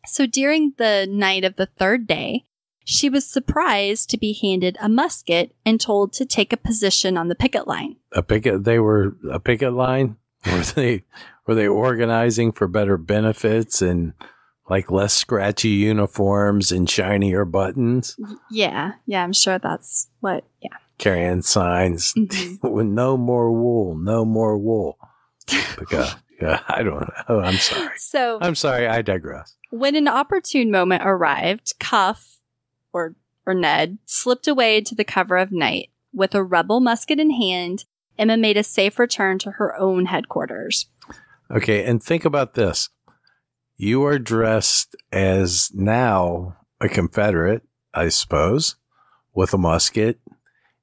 [0.05, 2.45] So during the night of the third day,
[2.83, 7.27] she was surprised to be handed a musket and told to take a position on
[7.27, 7.97] the picket line.
[8.13, 8.63] A picket.
[8.63, 10.17] They were a picket line.
[10.45, 11.03] Were they
[11.49, 14.13] were they organizing for better benefits and
[14.69, 18.15] like less scratchy uniforms and shinier buttons,
[18.51, 20.77] Yeah, yeah, I'm sure that's what, yeah.
[20.99, 22.59] carrying signs Mhm.
[22.71, 24.99] with no more wool, no more wool.
[25.79, 27.39] Because, yeah, I don't know.
[27.39, 27.97] I'm sorry.
[27.97, 28.87] So I'm sorry.
[28.87, 29.55] I digress.
[29.71, 32.37] When an opportune moment arrived, Cuff,
[32.93, 33.15] or,
[33.47, 35.89] or Ned, slipped away into the cover of night.
[36.13, 37.85] With a rebel musket in hand,
[38.19, 40.85] Emma made a safe return to her own headquarters.
[41.51, 42.89] Okay, and think about this.
[43.77, 48.75] You are dressed as now a Confederate, I suppose,
[49.33, 50.19] with a musket.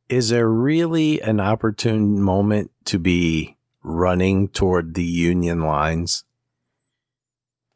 [0.08, 6.24] Is there really an opportune moment to be running toward the Union lines?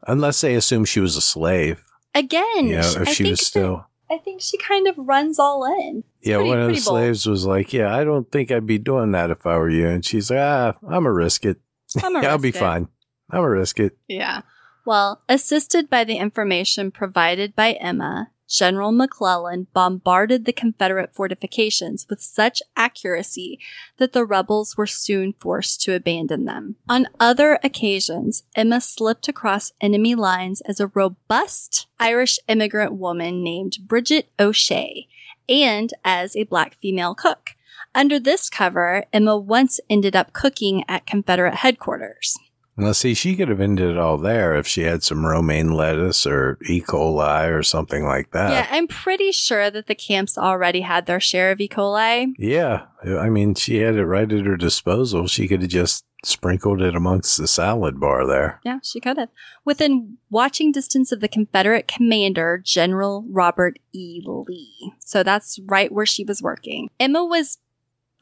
[0.06, 1.84] Unless they assume she was a slave.
[2.14, 3.86] Again, You know, if I she think was that- still.
[4.10, 6.02] I think she kind of runs all in.
[6.18, 6.82] It's Yeah, pretty- one of the bold.
[6.82, 9.86] slaves was like, Yeah, I don't think I'd be doing that if I were you.
[9.86, 11.60] And she's like, Ah, I'm a risk it.
[12.02, 12.88] I'm a I'll be fine.
[13.30, 13.96] I'm a risk it.
[14.08, 14.42] Yeah.
[14.86, 22.20] Well, assisted by the information provided by Emma, General McClellan bombarded the Confederate fortifications with
[22.20, 23.60] such accuracy
[23.98, 26.74] that the rebels were soon forced to abandon them.
[26.88, 33.78] On other occasions, Emma slipped across enemy lines as a robust Irish immigrant woman named
[33.82, 35.06] Bridget O'Shea
[35.48, 37.50] and as a black female cook.
[37.94, 42.38] Under this cover, Emma once ended up cooking at Confederate headquarters.
[42.76, 46.24] Now, see, she could have ended it all there if she had some romaine lettuce
[46.24, 46.80] or E.
[46.80, 48.52] coli or something like that.
[48.52, 51.68] Yeah, I'm pretty sure that the camps already had their share of E.
[51.68, 52.32] coli.
[52.38, 52.86] Yeah.
[53.04, 55.26] I mean, she had it right at her disposal.
[55.26, 58.60] She could have just sprinkled it amongst the salad bar there.
[58.64, 59.30] Yeah, she could have.
[59.64, 64.22] Within watching distance of the Confederate commander, General Robert E.
[64.24, 64.92] Lee.
[65.00, 66.88] So that's right where she was working.
[66.98, 67.58] Emma was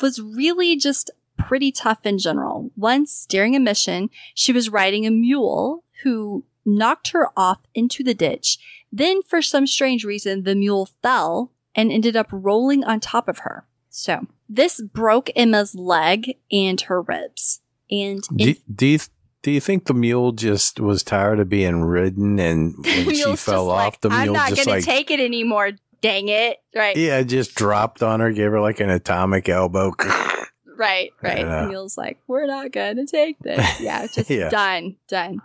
[0.00, 2.70] was really just pretty tough in general.
[2.76, 8.14] Once during a mission, she was riding a mule who knocked her off into the
[8.14, 8.58] ditch.
[8.92, 13.38] Then for some strange reason, the mule fell and ended up rolling on top of
[13.38, 13.66] her.
[13.88, 17.60] So this broke Emma's leg and her ribs.
[17.90, 18.98] And Do, do you
[19.42, 23.70] do you think the mule just was tired of being ridden and when she fell
[23.70, 25.72] off, like, the I'm mule not just gonna like take it anymore.
[26.00, 26.58] Dang it!
[26.74, 29.92] Right, yeah, just dropped on her, gave her like an atomic elbow.
[30.76, 31.38] right, right.
[31.40, 31.66] Yeah.
[31.66, 33.58] The like, we're not gonna take this.
[33.80, 34.48] Yeah, just Yeah.
[34.48, 35.40] done, done.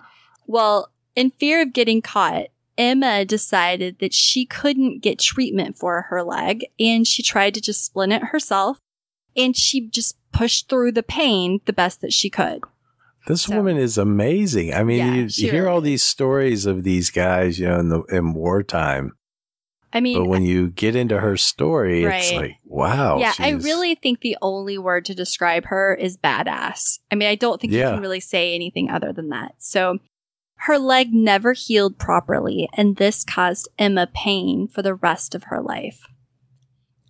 [0.45, 2.47] Well, in fear of getting caught,
[2.77, 7.85] Emma decided that she couldn't get treatment for her leg, and she tried to just
[7.85, 8.79] splint it herself.
[9.35, 12.61] And she just pushed through the pain the best that she could.
[13.27, 14.73] This So- woman is amazing.
[14.73, 17.89] I mean, Yeah, you, you hear all these stories of these guys, you know, in
[17.89, 19.13] the in wartime,
[19.93, 23.19] I mean, but when you get into her story, it's like, wow.
[23.19, 26.97] yeah, I really think the only word to describe her is badass.
[27.11, 29.53] I mean, I don't think you can really say anything other than that.
[29.59, 29.99] So
[30.55, 35.61] her leg never healed properly, and this caused Emma pain for the rest of her
[35.61, 36.01] life.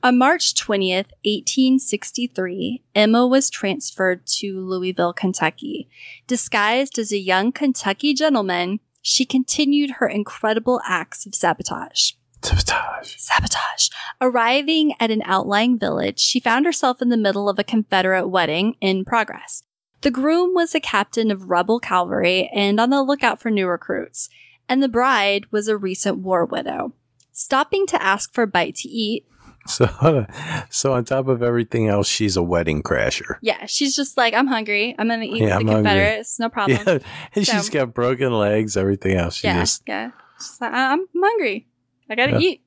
[0.02, 5.88] On March 20th, 1863, Emma was transferred to Louisville, Kentucky.
[6.28, 12.12] Disguised as a young Kentucky gentleman, she continued her incredible acts of sabotage
[12.44, 13.16] Sabotage.
[13.18, 13.88] sabotage.
[14.22, 18.76] Arriving at an outlying village, she found herself in the middle of a Confederate wedding
[18.82, 19.64] in progress.
[20.02, 24.30] The groom was a captain of rebel cavalry and on the lookout for new recruits,
[24.68, 26.94] and the bride was a recent war widow.
[27.32, 29.26] Stopping to ask for a bite to eat,
[29.66, 30.26] So,
[30.70, 33.38] so on top of everything else, she's a wedding crasher.
[33.42, 34.94] yeah, she's just like, I'm hungry.
[35.00, 35.92] I'm gonna eat Yeah, with I'm the hungry.
[35.92, 36.40] Confederates.
[36.40, 36.80] No problem.
[36.86, 37.00] Yeah,
[37.36, 39.36] and So- she's got broken legs, everything else.
[39.38, 40.12] She yeah, just yeah.
[40.38, 41.68] She's like, I'm hungry.
[42.10, 42.40] I gotta Yeah.
[42.40, 42.62] eat.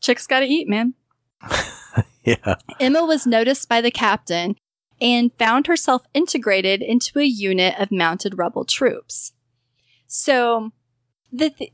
[0.00, 0.94] Chicks gotta eat, man.
[2.24, 2.54] yeah.
[2.80, 4.56] Emma was noticed by the captain
[5.00, 9.32] and found herself integrated into a unit of mounted rebel troops.
[10.06, 10.72] So
[11.32, 11.72] the th-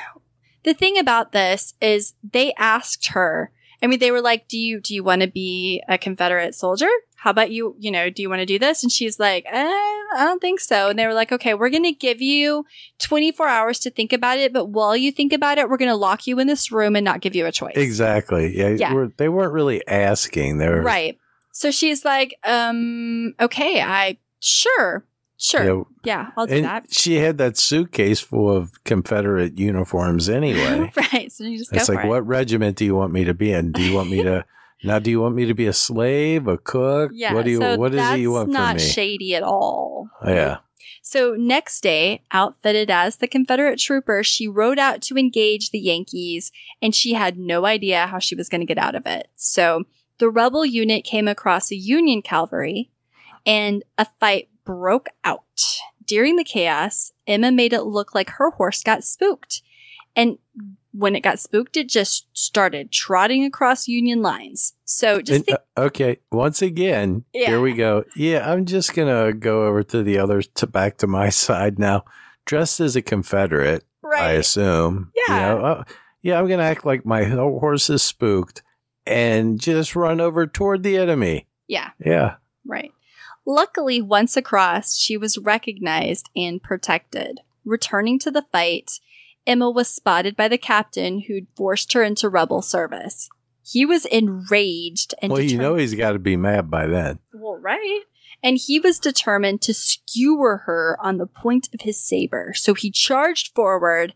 [0.64, 3.50] the thing about this is they asked her.
[3.82, 6.88] I mean, they were like, "Do you do you want to be a Confederate soldier?
[7.16, 7.74] How about you?
[7.80, 10.60] You know, do you want to do this?" And she's like, eh, "I don't think
[10.60, 12.64] so." And they were like, "Okay, we're going to give you
[12.98, 15.96] 24 hours to think about it, but while you think about it, we're going to
[15.96, 18.56] lock you in this room and not give you a choice." Exactly.
[18.56, 18.68] Yeah.
[18.68, 18.94] Yeah.
[18.94, 20.58] We're, they weren't really asking.
[20.58, 21.18] They were Right.
[21.52, 25.04] So she's like, um, okay, I sure,
[25.36, 25.62] sure.
[25.62, 26.92] you know, yeah, I'll do and that.
[26.92, 30.90] she had that suitcase full of Confederate uniforms anyway.
[31.12, 31.30] right.
[31.30, 32.08] So you just go it's like, it.
[32.08, 33.70] what regiment do you want me to be in?
[33.72, 34.44] Do you want me to
[34.82, 34.98] now?
[34.98, 37.10] Do you want me to be a slave, a cook?
[37.14, 37.34] Yeah.
[37.34, 37.60] what do you?
[37.60, 38.82] so what is that's it you want not from me?
[38.82, 40.08] shady at all.
[40.26, 40.58] yeah.
[41.04, 46.52] So next day, outfitted as the Confederate trooper, she rode out to engage the Yankees,
[46.80, 49.28] and she had no idea how she was going to get out of it.
[49.34, 49.84] So
[50.18, 52.90] the rebel unit came across a Union cavalry,
[53.44, 55.42] and a fight broke out.
[56.04, 59.62] During the chaos, Emma made it look like her horse got spooked.
[60.14, 60.38] And
[60.92, 64.74] when it got spooked, it just started trotting across Union lines.
[64.84, 66.18] So just And, think, uh, okay.
[66.30, 67.46] Once again, Yeah.
[67.48, 68.04] here we go.
[68.14, 72.04] Yeah, I'm just gonna go over to the other to back to my side now.
[72.44, 74.20] Dressed as a Confederate, right.
[74.22, 75.12] I assume.
[75.16, 75.38] You Yeah.
[75.48, 75.84] know, uh,
[76.22, 78.62] yeah, I'm gonna act like my horse is spooked
[79.06, 81.46] and just run over toward the enemy.
[81.68, 81.90] Yeah.
[82.04, 82.34] Yeah.
[82.66, 82.92] Right.
[83.46, 87.40] Luckily, once across, she was recognized and protected.
[87.64, 88.90] Returning to the fight,
[89.46, 93.28] Emma was spotted by the captain who'd forced her into rebel service.
[93.64, 97.18] He was enraged and well, you know he's got to be mad by then.
[97.32, 98.02] well, right.
[98.42, 102.52] And he was determined to skewer her on the point of his saber.
[102.54, 104.14] So he charged forward,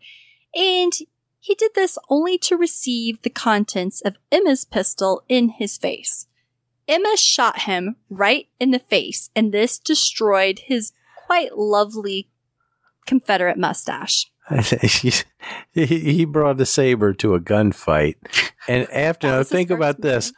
[0.53, 0.91] and
[1.39, 6.27] he did this only to receive the contents of Emma's pistol in his face.
[6.89, 10.91] Emma shot him right in the face, and this destroyed his
[11.25, 12.29] quite lovely
[13.05, 14.25] Confederate mustache.
[15.73, 18.15] he he brought a saber to a gunfight,
[18.67, 20.31] and after now think about this,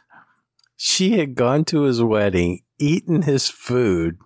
[0.76, 4.18] she had gone to his wedding, eaten his food,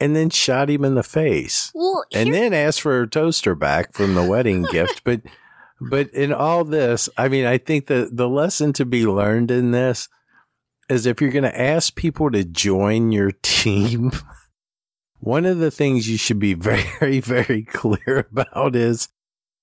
[0.00, 3.92] and then shot him in the face, Well, and then asked for her toaster back
[3.92, 5.02] from the wedding gift.
[5.04, 5.20] But
[5.80, 9.72] but in all this, I mean, I think the the lesson to be learned in
[9.72, 10.08] this
[10.88, 14.12] is if you're going to ask people to join your team.
[15.18, 19.08] One of the things you should be very, very clear about is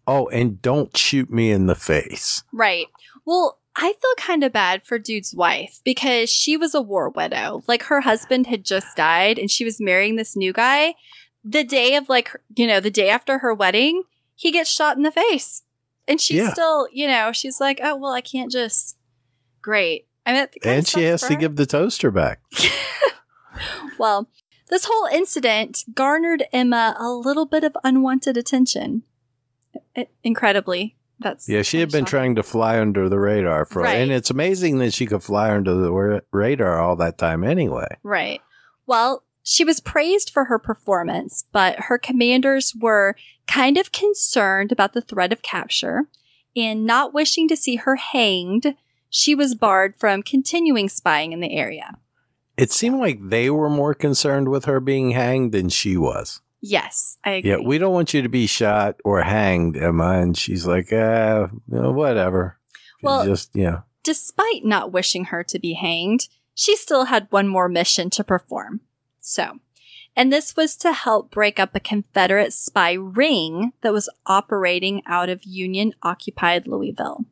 [0.07, 2.43] Oh, and don't shoot me in the face.
[2.51, 2.87] Right.
[3.25, 7.63] Well, I feel kind of bad for dude's wife because she was a war widow.
[7.67, 10.95] Like her husband had just died and she was marrying this new guy.
[11.43, 14.03] The day of like, you know, the day after her wedding,
[14.35, 15.63] he gets shot in the face.
[16.07, 16.51] And she's Yeah.
[16.53, 18.97] still, you know, she's like, "Oh, well, I can't just
[19.61, 20.07] Great.
[20.25, 21.39] I mean, And she has to her.
[21.39, 22.41] give the toaster back.
[23.99, 24.27] Well,
[24.69, 29.03] this whole incident garnered Emma a little bit of unwanted attention.
[30.23, 30.95] Incredibly.
[31.19, 32.05] That's Yeah, she had been shocking.
[32.09, 33.97] trying to fly under the radar for, Right.
[33.97, 37.87] and it's amazing that she could fly under the radar all that time anyway.
[38.03, 38.41] Right.
[38.85, 43.15] Well, she was praised for her performance, but her commanders were
[43.47, 46.03] kind of concerned about the threat of capture
[46.55, 48.75] and not wishing to see her hanged.
[49.09, 51.97] She was barred from continuing spying in the area.
[52.57, 56.41] It seemed like they were more concerned with her being hanged than she was.
[56.65, 57.51] Yes, I agree.
[57.51, 60.11] Yeah, we don't want you to be shot or hanged, Emma.
[60.21, 62.57] And she's like, uh, whatever.
[63.01, 63.81] Well- just yeah.
[64.01, 68.81] Despite not wishing her to be hanged, she still had one more mission to perform.
[69.19, 69.59] So,
[70.15, 75.29] and this was to help break up a Confederate spy ring that was operating out
[75.29, 77.25] of Union occupied Louisville.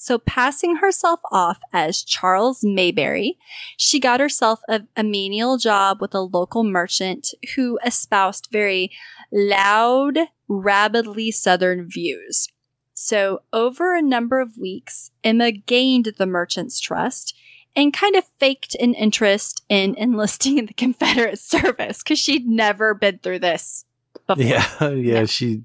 [0.00, 3.36] So, passing herself off as Charles Mayberry,
[3.76, 8.92] she got herself a, a menial job with a local merchant who espoused very
[9.32, 12.46] loud, rabidly Southern views.
[12.94, 17.34] So, over a number of weeks, Emma gained the merchant's trust
[17.74, 22.94] and kind of faked an interest in enlisting in the Confederate service because she'd never
[22.94, 23.84] been through this
[24.28, 24.44] before.
[24.44, 25.24] Yeah, yeah, Yeah.
[25.24, 25.64] she.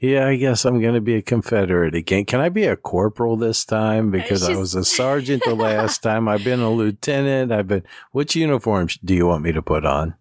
[0.00, 2.24] Yeah, I guess I'm going to be a Confederate again.
[2.24, 4.08] Can I be a corporal this time?
[4.08, 6.26] Uh, because I was a sergeant the last time.
[6.26, 7.52] I've been a lieutenant.
[7.52, 7.84] I've been.
[8.10, 10.14] Which uniform do you want me to put on?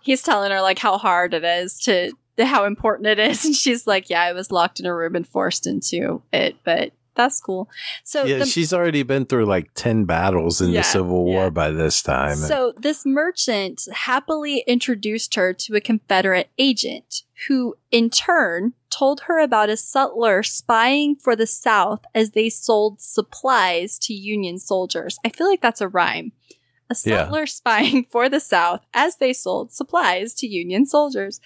[0.00, 3.86] He's telling her like how hard it is to how important it is, and she's
[3.86, 7.68] like, "Yeah, I was locked in a room and forced into it, but that's cool."
[8.04, 11.44] So yeah, the, she's already been through like 10 battles in Yeah, the Civil War
[11.44, 11.50] yeah.
[11.50, 12.36] by this time.
[12.36, 19.38] So this merchant happily introduced her to a Confederate agent who in turn told her
[19.38, 25.18] about a sutler spying for the South as they sold supplies to Union soldiers.
[25.24, 26.32] I feel like that's a rhyme.
[26.90, 27.24] A Yeah.
[27.24, 31.40] sutler spying for the South as they sold supplies to Union soldiers.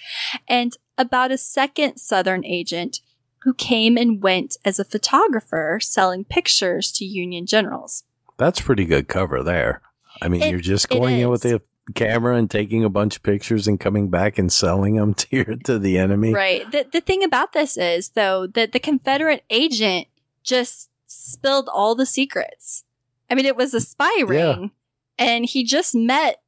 [0.49, 3.01] And about a second Southern agent
[3.45, 8.05] who came and went as a photographer selling pictures to Union generals.
[8.38, 9.82] That's pretty good cover there.
[10.20, 11.62] I mean, It- you're just going in with the
[11.95, 15.57] camera and taking a bunch of pictures and coming back and selling them to your,
[15.64, 16.32] to the enemy.
[16.32, 16.70] Right.
[16.70, 20.07] The the thing about this is though that the Confederate agent
[20.45, 22.84] just spilled all the secrets.
[23.28, 24.70] I mean, it was a spy ring,
[25.18, 26.40] and he just met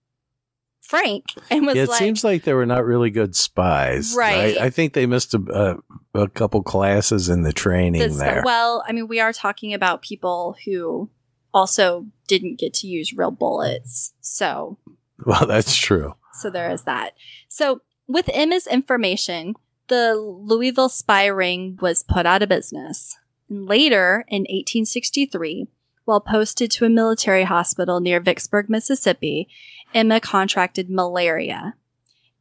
[0.81, 4.15] Frank and was Yeah, it like, seems like they were not really good spies.
[4.17, 4.57] Right.
[4.59, 5.77] I, I think they missed a, a,
[6.15, 8.43] a couple classes in the training this- there.
[8.45, 11.11] well, I mean, we are talking about people who
[11.53, 14.79] also didn't get to use real bullets, so
[15.27, 16.15] well, that's true.
[16.35, 17.15] So there is that.
[17.49, 19.55] So with Emma's information,
[19.89, 23.17] the Louisville spy ring was put out of business.
[23.49, 25.69] And later, in 1863,
[26.05, 29.49] while posted to a military hospital near Vicksburg, Mississippi,
[29.95, 31.75] Emma contracted malaria.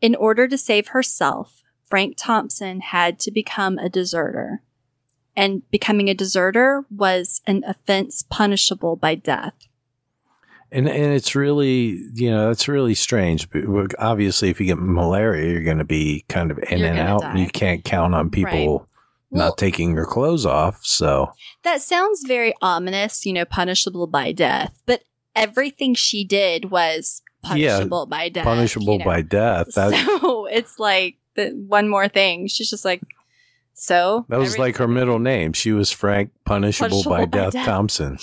[0.01, 1.62] In order to save herself,
[1.93, 4.63] Frank Thompson had to become a deserter.
[5.35, 9.53] And becoming a deserter was an offense punishable by death.
[10.71, 13.47] And and it's really you know it's really strange.
[13.51, 16.99] But Obviously, if you get malaria, you're going to be kind of in You're and
[16.99, 17.21] out.
[17.21, 17.29] die.
[17.29, 18.87] And you can't count on people Well-
[19.29, 20.79] not taking your clothes off.
[20.83, 21.31] So
[21.61, 24.81] That sounds very ominous, you know, punishable by death.
[24.87, 25.03] But
[25.35, 28.45] everything she did was punishable by death.
[28.45, 29.05] punishable you know?
[29.05, 29.75] by death.
[29.75, 32.47] That so it's like the one more thing.
[32.47, 33.01] She's just like,
[33.73, 35.53] so that was every- like her middle name.
[35.53, 37.65] She was Frank Punishable, by, Punishable by death, Death.
[37.65, 38.17] Thompson.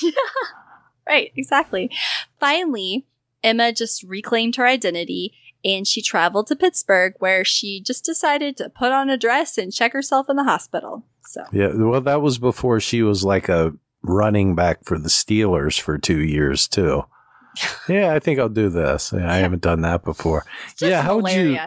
[1.09, 1.91] right, exactly.
[2.39, 3.07] Finally,
[3.43, 5.35] Emma just reclaimed her identity
[5.65, 9.73] and she traveled to Pittsburgh, where she just decided to put on a dress and
[9.73, 11.05] check herself in the hospital.
[11.27, 15.79] So Yeah, well, that was before she was like a running back for the Steelers
[15.79, 17.05] for two years too.
[17.89, 19.13] yeah, I think I'll do this.
[19.15, 20.47] Yeah, I haven't done that before.
[20.79, 21.59] just Yeah, how would you-.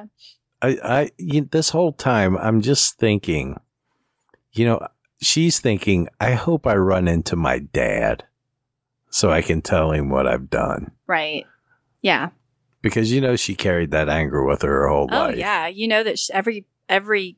[0.63, 3.59] I, I, you, this whole time, I'm just thinking,
[4.53, 4.87] you know,
[5.21, 8.23] she's thinking, I hope I run into my dad,
[9.09, 11.45] so I can tell him what I've done, Right.
[12.01, 12.29] Yeah.
[12.81, 15.37] because you know she carried that anger with her her whole Oh life.
[15.37, 17.37] yeah, you know that sh every every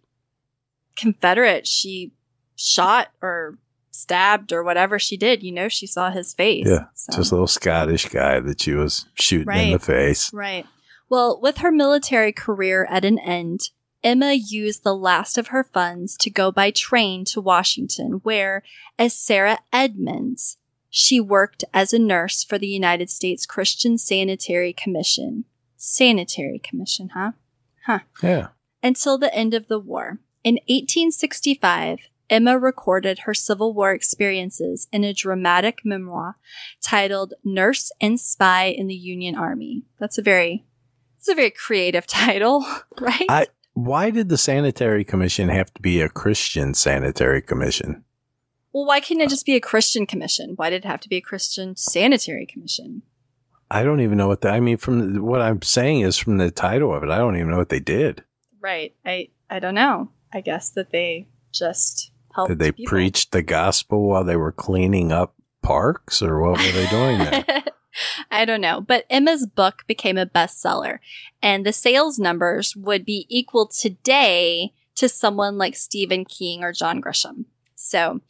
[0.96, 2.14] Confederate she
[2.56, 3.58] shot or
[3.92, 6.66] stabbed or whatever she did, you know, she saw his face.
[6.68, 10.32] Yeah, So- Just a little Scottish guy that she was shooting in the face.
[10.34, 10.66] right.
[11.10, 13.70] Well, with her military career at an end,
[14.04, 18.64] Emma used the last of her funds to go by train to Washington, where,
[19.00, 20.58] as Sarah Edmonds,
[20.90, 25.46] she worked as a nurse for the United States Christian Sanitary Commission.
[25.78, 27.32] Sanitary Commission, huh?
[27.86, 28.00] Huh.
[28.22, 28.48] Yeah.
[28.82, 30.20] until the end of the war.
[30.44, 36.38] In 1865, Emma recorded her Civil War experiences in a dramatic memoir
[36.82, 39.84] titled Nurse and Spy in the Union Army.
[40.00, 40.64] That's a very
[41.26, 42.66] it's a very creative title,
[43.00, 43.26] right?
[43.30, 48.04] I- Why did the Sanitary Commission have to be a Christian Sanitary Commission?
[48.72, 50.54] Well, why couldn't it just be a Christian commission?
[50.58, 53.04] Why did it have to be a Christian sanitary commission?
[53.72, 56.38] I don't even know what the, I mean, from the, what I'm saying is from
[56.38, 58.24] the title of it, I don't even know what they did.
[58.60, 58.94] Right.
[59.06, 60.10] I I don't know.
[60.34, 62.50] I guess that they just helped.
[62.50, 62.90] Did they people.
[62.90, 67.64] preach the gospel while they were cleaning up parks or what were they doing there?
[68.32, 68.82] I don't know.
[68.82, 71.00] But Emma's book became a bestseller,
[71.42, 77.02] and the sales numbers would be equal today to someone like Stephen King or John
[77.02, 77.46] Grisham.
[77.76, 78.22] So,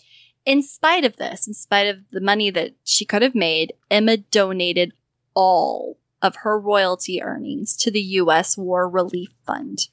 [0.46, 4.18] in spite of this, in spite of the money that she could have made, Emma
[4.18, 4.94] donated
[5.34, 8.58] all of her royalty earnings to the U.S.
[8.58, 9.88] War Relief Fund.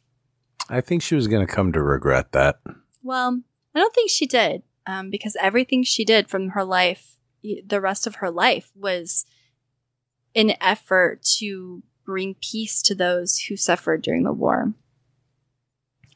[0.69, 2.61] I think she was going to come to regret that.
[3.03, 3.43] Well,
[3.75, 8.07] I don't think she did, um, because everything she did from her life, the rest
[8.07, 9.27] of her life, was
[10.35, 14.73] an effort to bring peace to those who suffered during the war.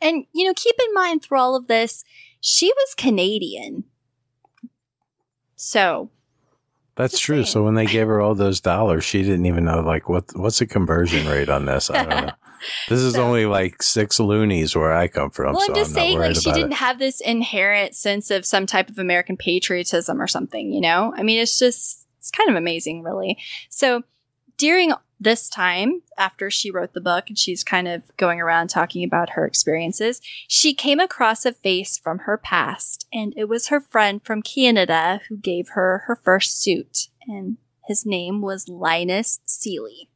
[0.00, 2.04] And, you know, keep in mind through all of this,
[2.40, 3.84] she was Canadian.
[5.54, 6.10] So,
[6.96, 7.36] That's true.
[7.36, 7.46] saying.
[7.46, 10.58] So when they gave her all those dollars, she didn't even know like what what's
[10.58, 11.90] the conversion rate on this.
[11.90, 12.32] I don't know.
[12.88, 15.52] This is So- only like six loonies where I come from.
[15.52, 16.76] well, so I'm just I'm saying, like, she didn't it.
[16.76, 21.12] have this inherent sense of some type of American patriotism or something, you know?
[21.14, 23.38] I mean, it's just, it's kind of amazing, really.
[23.70, 24.02] So
[24.58, 29.04] during this time, after she wrote the book and she's kind of going around talking
[29.04, 33.80] about her experiences, she came across a face from her past, and it was her
[33.80, 40.08] friend from Canada who gave her her first suit, and his name was Linus Seelye.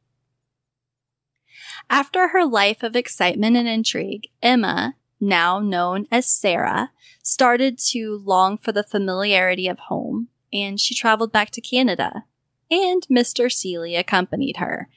[1.89, 6.91] After her life of excitement and intrigue, Emma, now known as Sarah,
[7.23, 12.25] started to long for the familiarity of home, and she traveled back to Canada.
[12.69, 13.45] And Mr.
[13.47, 14.89] Seelye accompanied her.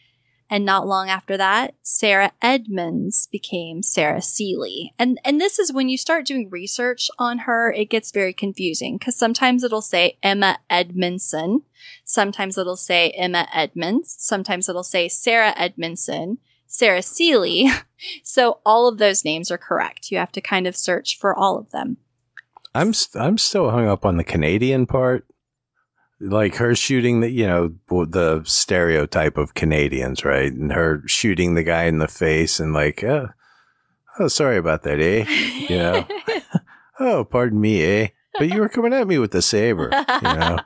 [0.51, 4.91] And not long after that, Sarah Edmonds became Sarah Seelye.
[4.99, 8.99] And and this is when you start doing research on her, it gets very confusing
[8.99, 11.63] because sometimes it'll say Emma Edmondson,
[12.05, 17.71] sometimes it'll say Emma Edmonds, sometimes it'll say Sarah Edmondson, Sarah Seelye.
[18.23, 20.11] So all of those names are correct.
[20.11, 21.97] You have to kind of search for all of them.
[22.75, 25.27] I'm st- I'm still hung up on the Canadian part.
[26.27, 30.53] Like her shooting the you know the stereotype of Canadians, right?
[30.53, 33.29] And her shooting the guy in the face and like, oh,
[34.18, 35.25] oh sorry about that, eh?
[35.68, 36.07] You know,
[37.01, 38.09] oh, pardon me, eh?
[38.39, 40.59] But you were coming at me with the saber, you know.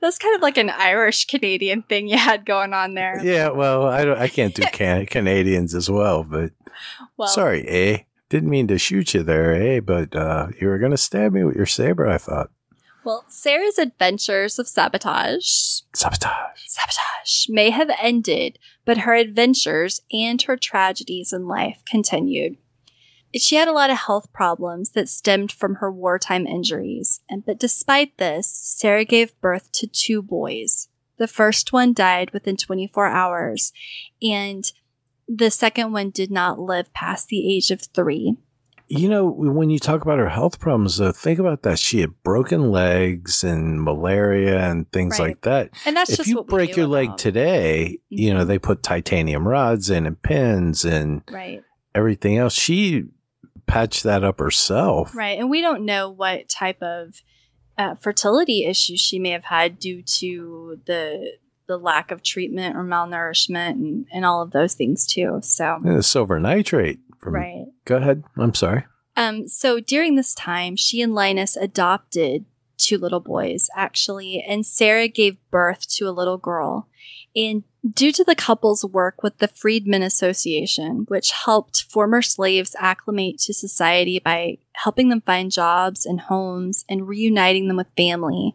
[0.00, 3.20] That's kind of like an Irish Canadian thing you had going on there.
[3.24, 6.52] yeah, well, I don't, I can't do can- Canadians as well, but
[7.16, 7.98] Well, sorry, eh?
[8.28, 9.80] Didn't mean to shoot you there, eh?
[9.80, 12.08] But uh, you were gonna stab me with your saber.
[12.08, 12.50] I thought
[13.04, 16.60] Well, Sarah's adventures of sabotage, sabotage.
[16.66, 22.58] sabotage may have ended, but her adventures and her tragedies in life continued.
[23.34, 27.58] She had a lot of health problems that stemmed from her wartime injuries, and but
[27.58, 30.88] despite this, Sarah gave birth to two boys.
[31.16, 33.72] The first one died within 24 hours,
[34.20, 34.70] and
[35.26, 38.36] the second one did not live past the age of three.
[38.88, 41.78] You know, when you talk about her health problems, though, think about that.
[41.78, 45.28] She had broken legs and malaria and things Right.
[45.28, 45.70] like that.
[45.86, 48.48] And that's if just you what break your leg today, you know, Mhm.
[48.48, 51.62] they put titanium rods in and pins and right?
[51.94, 52.52] everything else.
[52.54, 53.04] She
[53.66, 55.14] patched that up herself.
[55.14, 55.38] Right.
[55.38, 57.22] And we don't know what type of
[57.78, 61.32] uh, fertility issues she may have had due to the
[61.68, 65.38] the lack of treatment or malnourishment and, and all of those things too.
[65.42, 66.98] So the silver nitrate.
[67.22, 67.66] From, right.
[67.84, 68.24] Go ahead.
[68.36, 68.84] I'm sorry.
[69.16, 72.46] Um, so during this time, she and Linus adopted
[72.78, 76.88] two little boys, actually, and Sarah gave birth to a little girl.
[77.34, 83.38] And due to the couple's work with the Freedmen Association, which helped former slaves acclimate
[83.40, 88.54] to society by helping them find jobs and homes and reuniting them with family,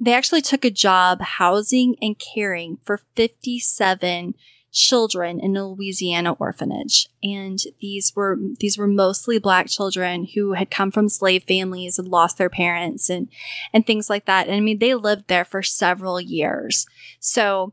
[0.00, 4.34] they actually took a job housing and caring for 57
[4.76, 7.08] children in a Louisiana orphanage.
[7.22, 12.06] And these were these were mostly black children who had come from slave families and
[12.06, 13.28] lost their parents and
[13.72, 14.46] and things like that.
[14.46, 16.86] And I mean they lived there for several years.
[17.18, 17.72] So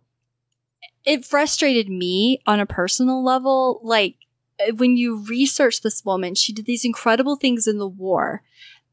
[1.05, 4.15] it frustrated me on a personal level like
[4.59, 8.43] eh, when you research this woman, she did these incredible things in the war,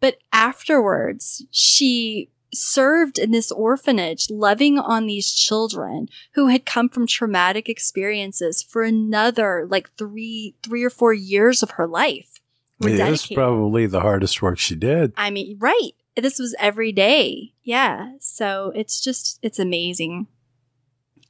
[0.01, 7.07] but afterwards she served in this orphanage, loving on these children who had come from
[7.07, 12.41] traumatic experiences for another like three, three or four years of her life.
[12.83, 15.13] It is probably the hardest work she did.
[15.17, 15.93] I mean, right.
[16.17, 17.53] This was every day.
[17.63, 18.13] Yeah.
[18.21, 20.27] So it's just, it's amazing.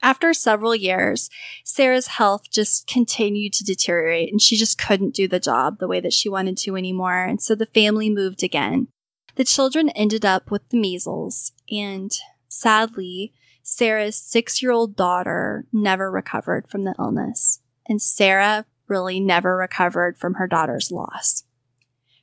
[0.03, 1.29] After several years,
[1.65, 6.01] Sarah's health just continued to deteriorate and she just couldn't do the job the way
[6.01, 7.25] that she wanted to anymore.
[7.25, 8.89] And so the family moved again.
[9.37, 12.11] The children ended up with the measles, and
[12.49, 19.57] sadly, Sarah's six year old daughter never recovered from the illness, and Sarah really never
[19.57, 21.45] recovered from her daughter's loss.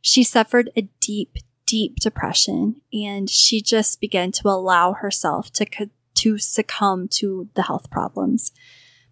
[0.01, 6.37] She suffered a deep, deep depression, and she just began to allow herself to, to
[6.37, 8.51] succumb to the health problems.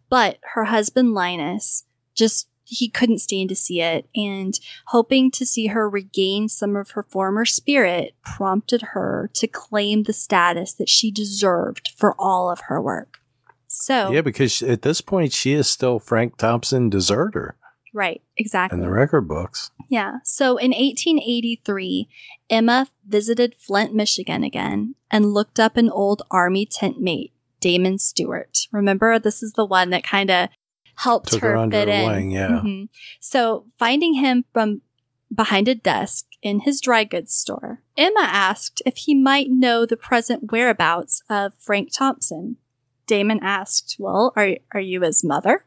[0.09, 5.67] But her husband, Linus, just he couldn't stand to see it, and hoping to see
[5.67, 11.11] her regain some of her former spirit prompted her to claim the status that she
[11.11, 13.19] deserved for all of her work.
[13.67, 17.57] So, yeah, because at this point, she is still Frank Thompson deserter.
[17.93, 18.77] Right, exactly.
[18.77, 19.71] In the record books.
[19.89, 20.17] Yeah.
[20.25, 22.09] So in 1883,
[22.49, 28.67] Emma visited Flint, Michigan again and looked up an old army tent mate, Damon Stewart.
[28.73, 30.49] Remember, this is the one that kind of
[30.95, 32.05] helped Took her, her fit her in.
[32.07, 32.61] wing, yeah.
[32.63, 32.89] Mhm.
[33.19, 34.81] So finding him from
[35.33, 39.97] behind a desk in his dry goods store, Emma asked if he might know the
[39.97, 42.57] present whereabouts of Frank Thompson.
[43.07, 45.65] Damon asked, Well, are, are you his mother?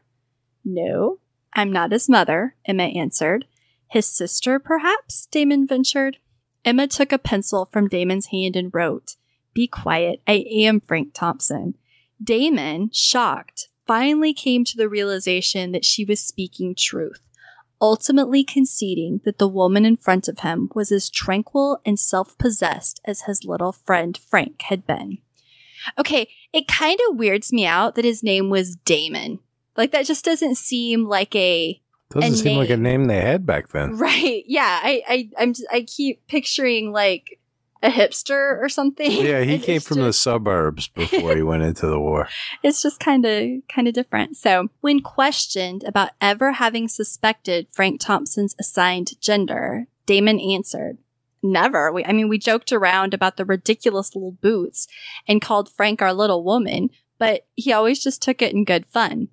[0.65, 1.19] No,
[1.53, 3.45] I'm not his mother, Emma answered.
[3.87, 5.25] His sister, perhaps?
[5.31, 6.17] Damon ventured.
[6.65, 9.15] Emma took a pencil from Damon's hand and wrote,
[9.53, 11.75] Be quiet, I am Frank Thompson.
[12.21, 17.23] Damon, shocked, finally came to the realization that she was speaking truth,
[17.81, 23.01] ultimately conceding that the woman in front of him was as tranquil and self possessed
[23.03, 25.17] as his little friend Frank had been.
[25.97, 29.39] Okay, it kind of weirds me out that his name was Damon.
[29.75, 31.81] Like, that just doesn't seem like a
[32.11, 33.01] Doesn't seem like a name.
[33.01, 33.97] name they had back then.
[33.97, 34.43] Right.
[34.45, 34.81] Yeah.
[34.83, 37.39] I, I, I'm, just, I keep picturing like
[37.81, 39.11] a hipster or something.
[39.11, 42.27] Yeah, he came from the suburbs before he went into the war.
[42.63, 44.35] It's just kind of, kind of different.
[44.35, 50.97] So when questioned about ever having suspected Frank Thompson's assigned gender, Damon answered,
[51.41, 51.91] Never.
[51.91, 54.87] We, I mean, we joked around about the ridiculous little boots
[55.27, 59.29] and called Frank our little woman, but he always just took it in good fun.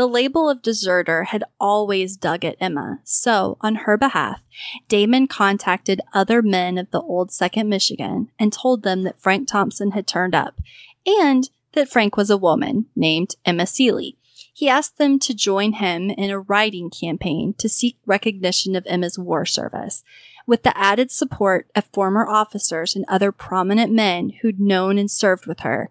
[0.00, 4.40] The label of deserter had always dug at Emma, so on her behalf,
[4.88, 9.90] Damon contacted other men of the old Second Michigan and told them that Frank Thompson
[9.90, 10.58] had turned up
[11.04, 14.16] and that Frank was a woman named Emma Seelye.
[14.54, 19.18] He asked them to join him in a writing campaign to seek recognition of Emma's
[19.18, 20.02] war service,
[20.46, 25.44] with the added support of former officers and other prominent men who'd known and served
[25.44, 25.90] with her.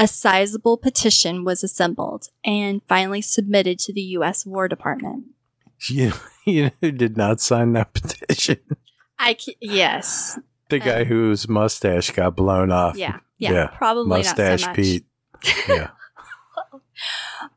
[0.00, 4.46] A sizable petition was assembled and finally submitted to the U.S.
[4.46, 5.24] War Department.
[5.90, 6.12] You,
[6.46, 8.56] you know who did not sign that petition?
[9.18, 10.38] I yes,
[10.70, 12.96] The guy Uh, whose mustache got blown off.
[12.96, 14.82] yeah, yeah, Yeah, probably Mustache not so.
[14.82, 15.04] Pete.
[15.68, 15.90] Yeah.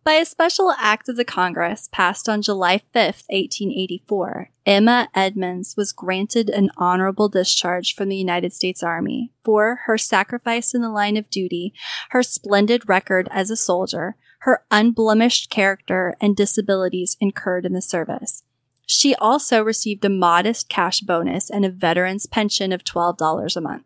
[0.04, 5.92] By a special act of the Congress passed on July 5th, 1884, Emma Edmonds was
[5.92, 11.18] granted an honorable discharge from the United States Army for her sacrifice in the line
[11.18, 11.74] of duty,
[12.10, 18.44] her splendid record as a soldier, her unblemished character, and disabilities incurred in the service.
[18.86, 23.84] She also received a modest cash bonus and a veteran's pension of $12 a month.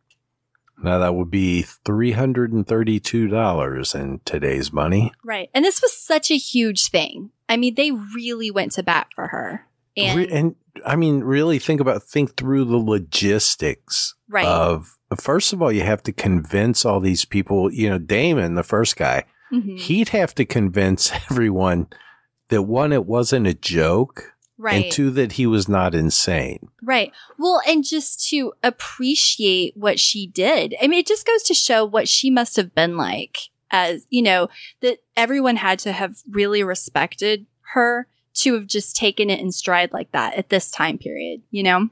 [0.82, 5.12] Now that would be three hundred and thirty-two dollars in today's money.
[5.24, 5.50] Right.
[5.54, 7.32] And this was such a huge thing.
[7.50, 9.66] I mean, they really went to bat for her.
[9.96, 10.56] And, Re- and
[10.86, 14.46] I mean, really think about think through the logistics right.
[14.46, 14.98] of.
[15.18, 17.72] First of all, you have to convince all these people.
[17.72, 19.80] You know, Damon, the first guy, Mhm.
[19.80, 21.88] he'd have to convince everyone
[22.50, 24.84] that one, it wasn't a joke, right.
[24.84, 26.70] and two, that he was not insane.
[26.82, 27.12] right.
[27.38, 30.76] Well, and just to appreciate what she did.
[30.82, 33.38] I mean, it just goes to show what she must have been like
[33.72, 34.50] as, you know,
[34.82, 39.92] that everyone had to have really respected her to have just taken it in stride
[39.92, 41.90] like that at this time period, you know?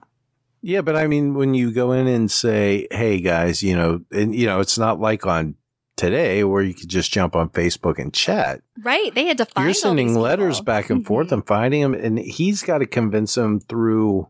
[0.62, 4.34] Yeah, but I mean, when you go in and say, "Hey guys," you know, and
[4.34, 5.54] you know, it's not like on
[5.96, 8.62] today where you could just jump on Facebook and chat.
[8.82, 9.14] Right.
[9.16, 10.66] They had to find You're sending letters people.
[10.66, 11.32] back and forth Mhm.
[11.34, 14.28] and finding them, and he's got to convince them through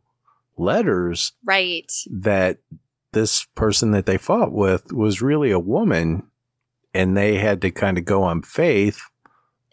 [0.58, 1.92] letters Right.
[2.10, 2.60] that
[3.12, 6.24] this person that they fought with was really a woman,
[6.94, 9.02] and they had to kind of go on faith.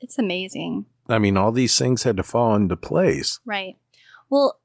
[0.01, 0.87] It's amazing.
[1.09, 3.39] I mean, all these things had to fall into place.
[3.45, 3.77] Right.
[4.31, 4.61] Well,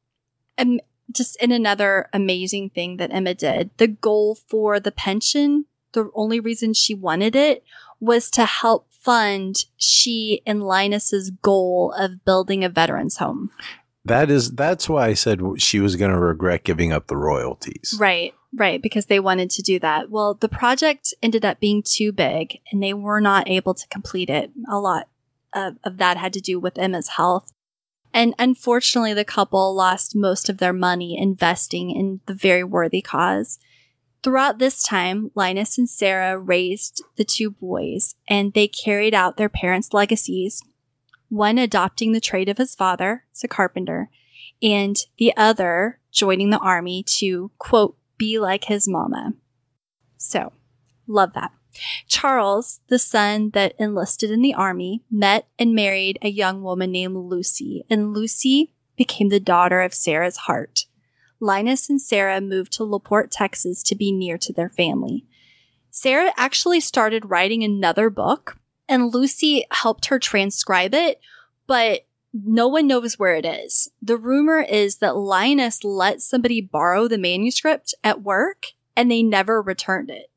[0.57, 0.79] um,
[1.11, 6.39] just in another amazing thing that Emma did, the goal for the pension, the only
[6.39, 7.63] reason she wanted it
[7.99, 13.51] was to help fund she and Linus's goal of building a veterans home.
[14.05, 17.95] That is that's why I said she was going to regret giving up the royalties.
[17.99, 20.09] Right, right, because they wanted to do that.
[20.09, 24.29] Well, the project ended up being too big and they were not able to complete
[24.29, 24.51] it.
[24.69, 25.09] A lot
[25.53, 27.51] of, of that had to do with Emma's health.
[28.13, 33.59] And unfortunately, the couple lost most of their money investing in the very worthy cause.
[34.27, 39.47] Throughout this time, Linus and Sarah raised the two boys and they carried out their
[39.47, 40.61] parents' legacies,
[41.29, 44.09] one adopting the trade of his father as a carpenter,
[44.61, 49.31] and the other joining the army to, quote, be like his mama.
[50.17, 50.51] So,
[51.07, 51.51] love that.
[52.09, 57.15] Charles, the son that enlisted in the army, met and married a young woman named
[57.15, 60.86] Lucy, and Lucy became the daughter of Sarah's heart.
[61.39, 65.25] Linus and Sarah moved to LaPorte, Texas to be near to their family.
[65.91, 68.57] Sarah actually started writing another book,
[68.87, 71.19] and Lucy helped her transcribe it,
[71.65, 73.89] but no one knows where it is.
[74.01, 79.61] The rumor is that Linus let somebody borrow the manuscript at work and they never
[79.61, 80.29] returned it.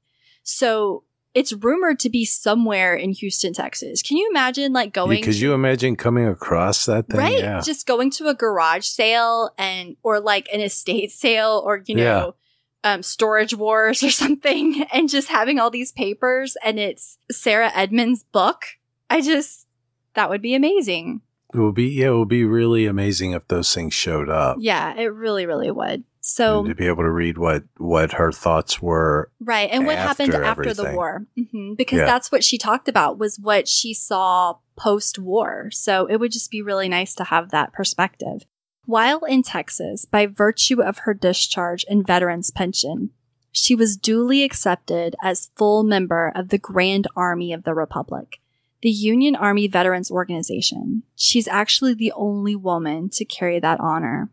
[0.43, 1.05] So
[1.35, 4.03] it's rumored to be somewhere in Houston, Texas.
[4.03, 7.19] Can you imagine like going Could you imagine coming across that thing?
[7.19, 7.61] right Yeah.
[7.61, 12.35] just going to a garage sale and or like an estate sale or you know
[12.83, 18.25] um, storage wars or something and just having all these papers and it's sarah edmonds
[18.33, 18.63] book
[19.11, 19.67] i just
[20.15, 21.21] that would be amazing
[21.53, 24.57] It would be yeah, it would be really amazing if those things showed up.
[24.61, 28.31] yeah it really really would so and to be able to read what what her
[28.31, 29.31] thoughts were.
[29.41, 32.07] right and what happened after the war hmm because Yeah.
[32.07, 36.63] that's what she talked about was what she saw post-war so it would just be
[36.63, 38.43] really nice to have that perspective
[38.87, 43.11] While in Texas, by virtue of her discharge and veterans pension,
[43.53, 48.41] she was duly accepted as full member of the Grand Army of the Republic,
[48.83, 51.03] the Union Army Veterans Organization.
[51.17, 54.31] She's actually the only woman to carry that honor.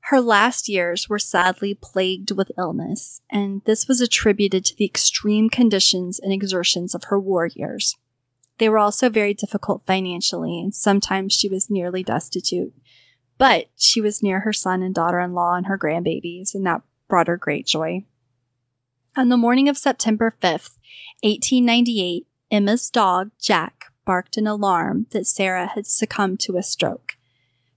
[0.00, 5.50] Her last years were sadly plagued with illness, and this was attributed to the extreme
[5.50, 7.96] conditions and exertions of her war years.
[8.58, 12.72] They were also very difficult financially, and sometimes she was nearly destitute.
[13.38, 16.82] But she was near her son and daughter in law and her grandbabies, and that
[17.06, 18.04] brought her great joy.
[19.16, 20.78] On the morning of September 5th,
[21.22, 27.16] 1898, Emma's dog, Jack, barked an alarm that Sarah had succumbed to a stroke.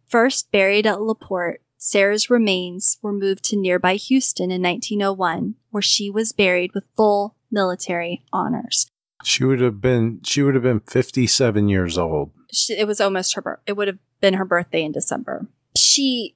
[0.07, 6.09] First buried at LaPorte, Sarah's remains were moved to nearby Houston in 1901, where she
[6.09, 8.87] was buried with full military honors.
[9.23, 12.31] She would have been she would have been 57 years old.
[12.51, 13.61] she, it was almost her.
[13.65, 15.47] It would have been her birthday in December.
[15.75, 16.35] She,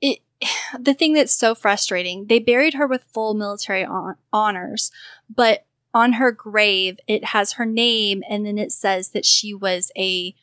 [0.00, 0.20] it,
[0.78, 4.90] the thing that's so frustrating, they buried her with full military hon- honors,
[5.34, 5.65] but
[5.96, 10.34] on her grave, it has her name and then it says that she was a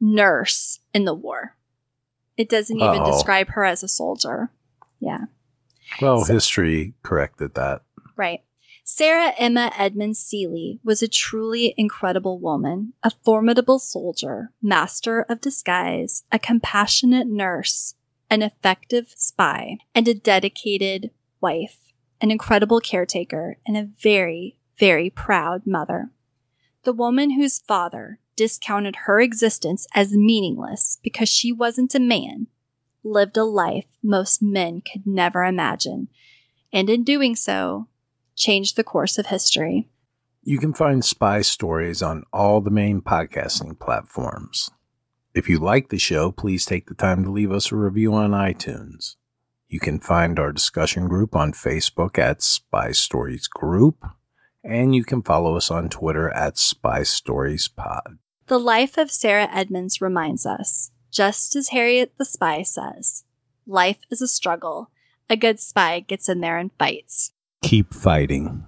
[0.00, 1.56] nurse in the war.
[2.36, 3.12] It doesn't even Uh-oh.
[3.12, 4.50] describe her as a soldier.
[5.00, 5.26] Yeah.
[6.02, 7.82] Well, So- history corrected that.
[8.16, 8.42] Right.
[8.82, 16.24] Sarah Emma Edmonds Seelye was a truly incredible woman, a formidable soldier, master of disguise,
[16.32, 17.94] a compassionate nurse,
[18.30, 21.78] an effective spy, and a dedicated wife,
[22.20, 26.10] an incredible caretaker, and a very, very proud mother.
[26.84, 32.46] The woman whose father discounted her existence as meaningless because she wasn't a man
[33.04, 36.08] lived a life most men could never imagine,
[36.72, 37.88] and in doing so,
[38.36, 39.88] changed the course of history.
[40.42, 44.70] You can find spy stories on all the main podcasting platforms.
[45.34, 48.30] If you like the show, please take the time to leave us a review on
[48.30, 49.16] iTunes.
[49.68, 54.04] You can find our discussion group on Facebook at Spy Stories Group,
[54.64, 58.18] and you can follow us on Twitter at Spy Stories Pod.
[58.46, 63.24] The life of Sarah Edmonds reminds us, just as Harriet the Spy says,
[63.66, 64.90] life is a struggle.
[65.30, 67.32] A good spy gets in there and fights.
[67.62, 68.64] Keep fighting.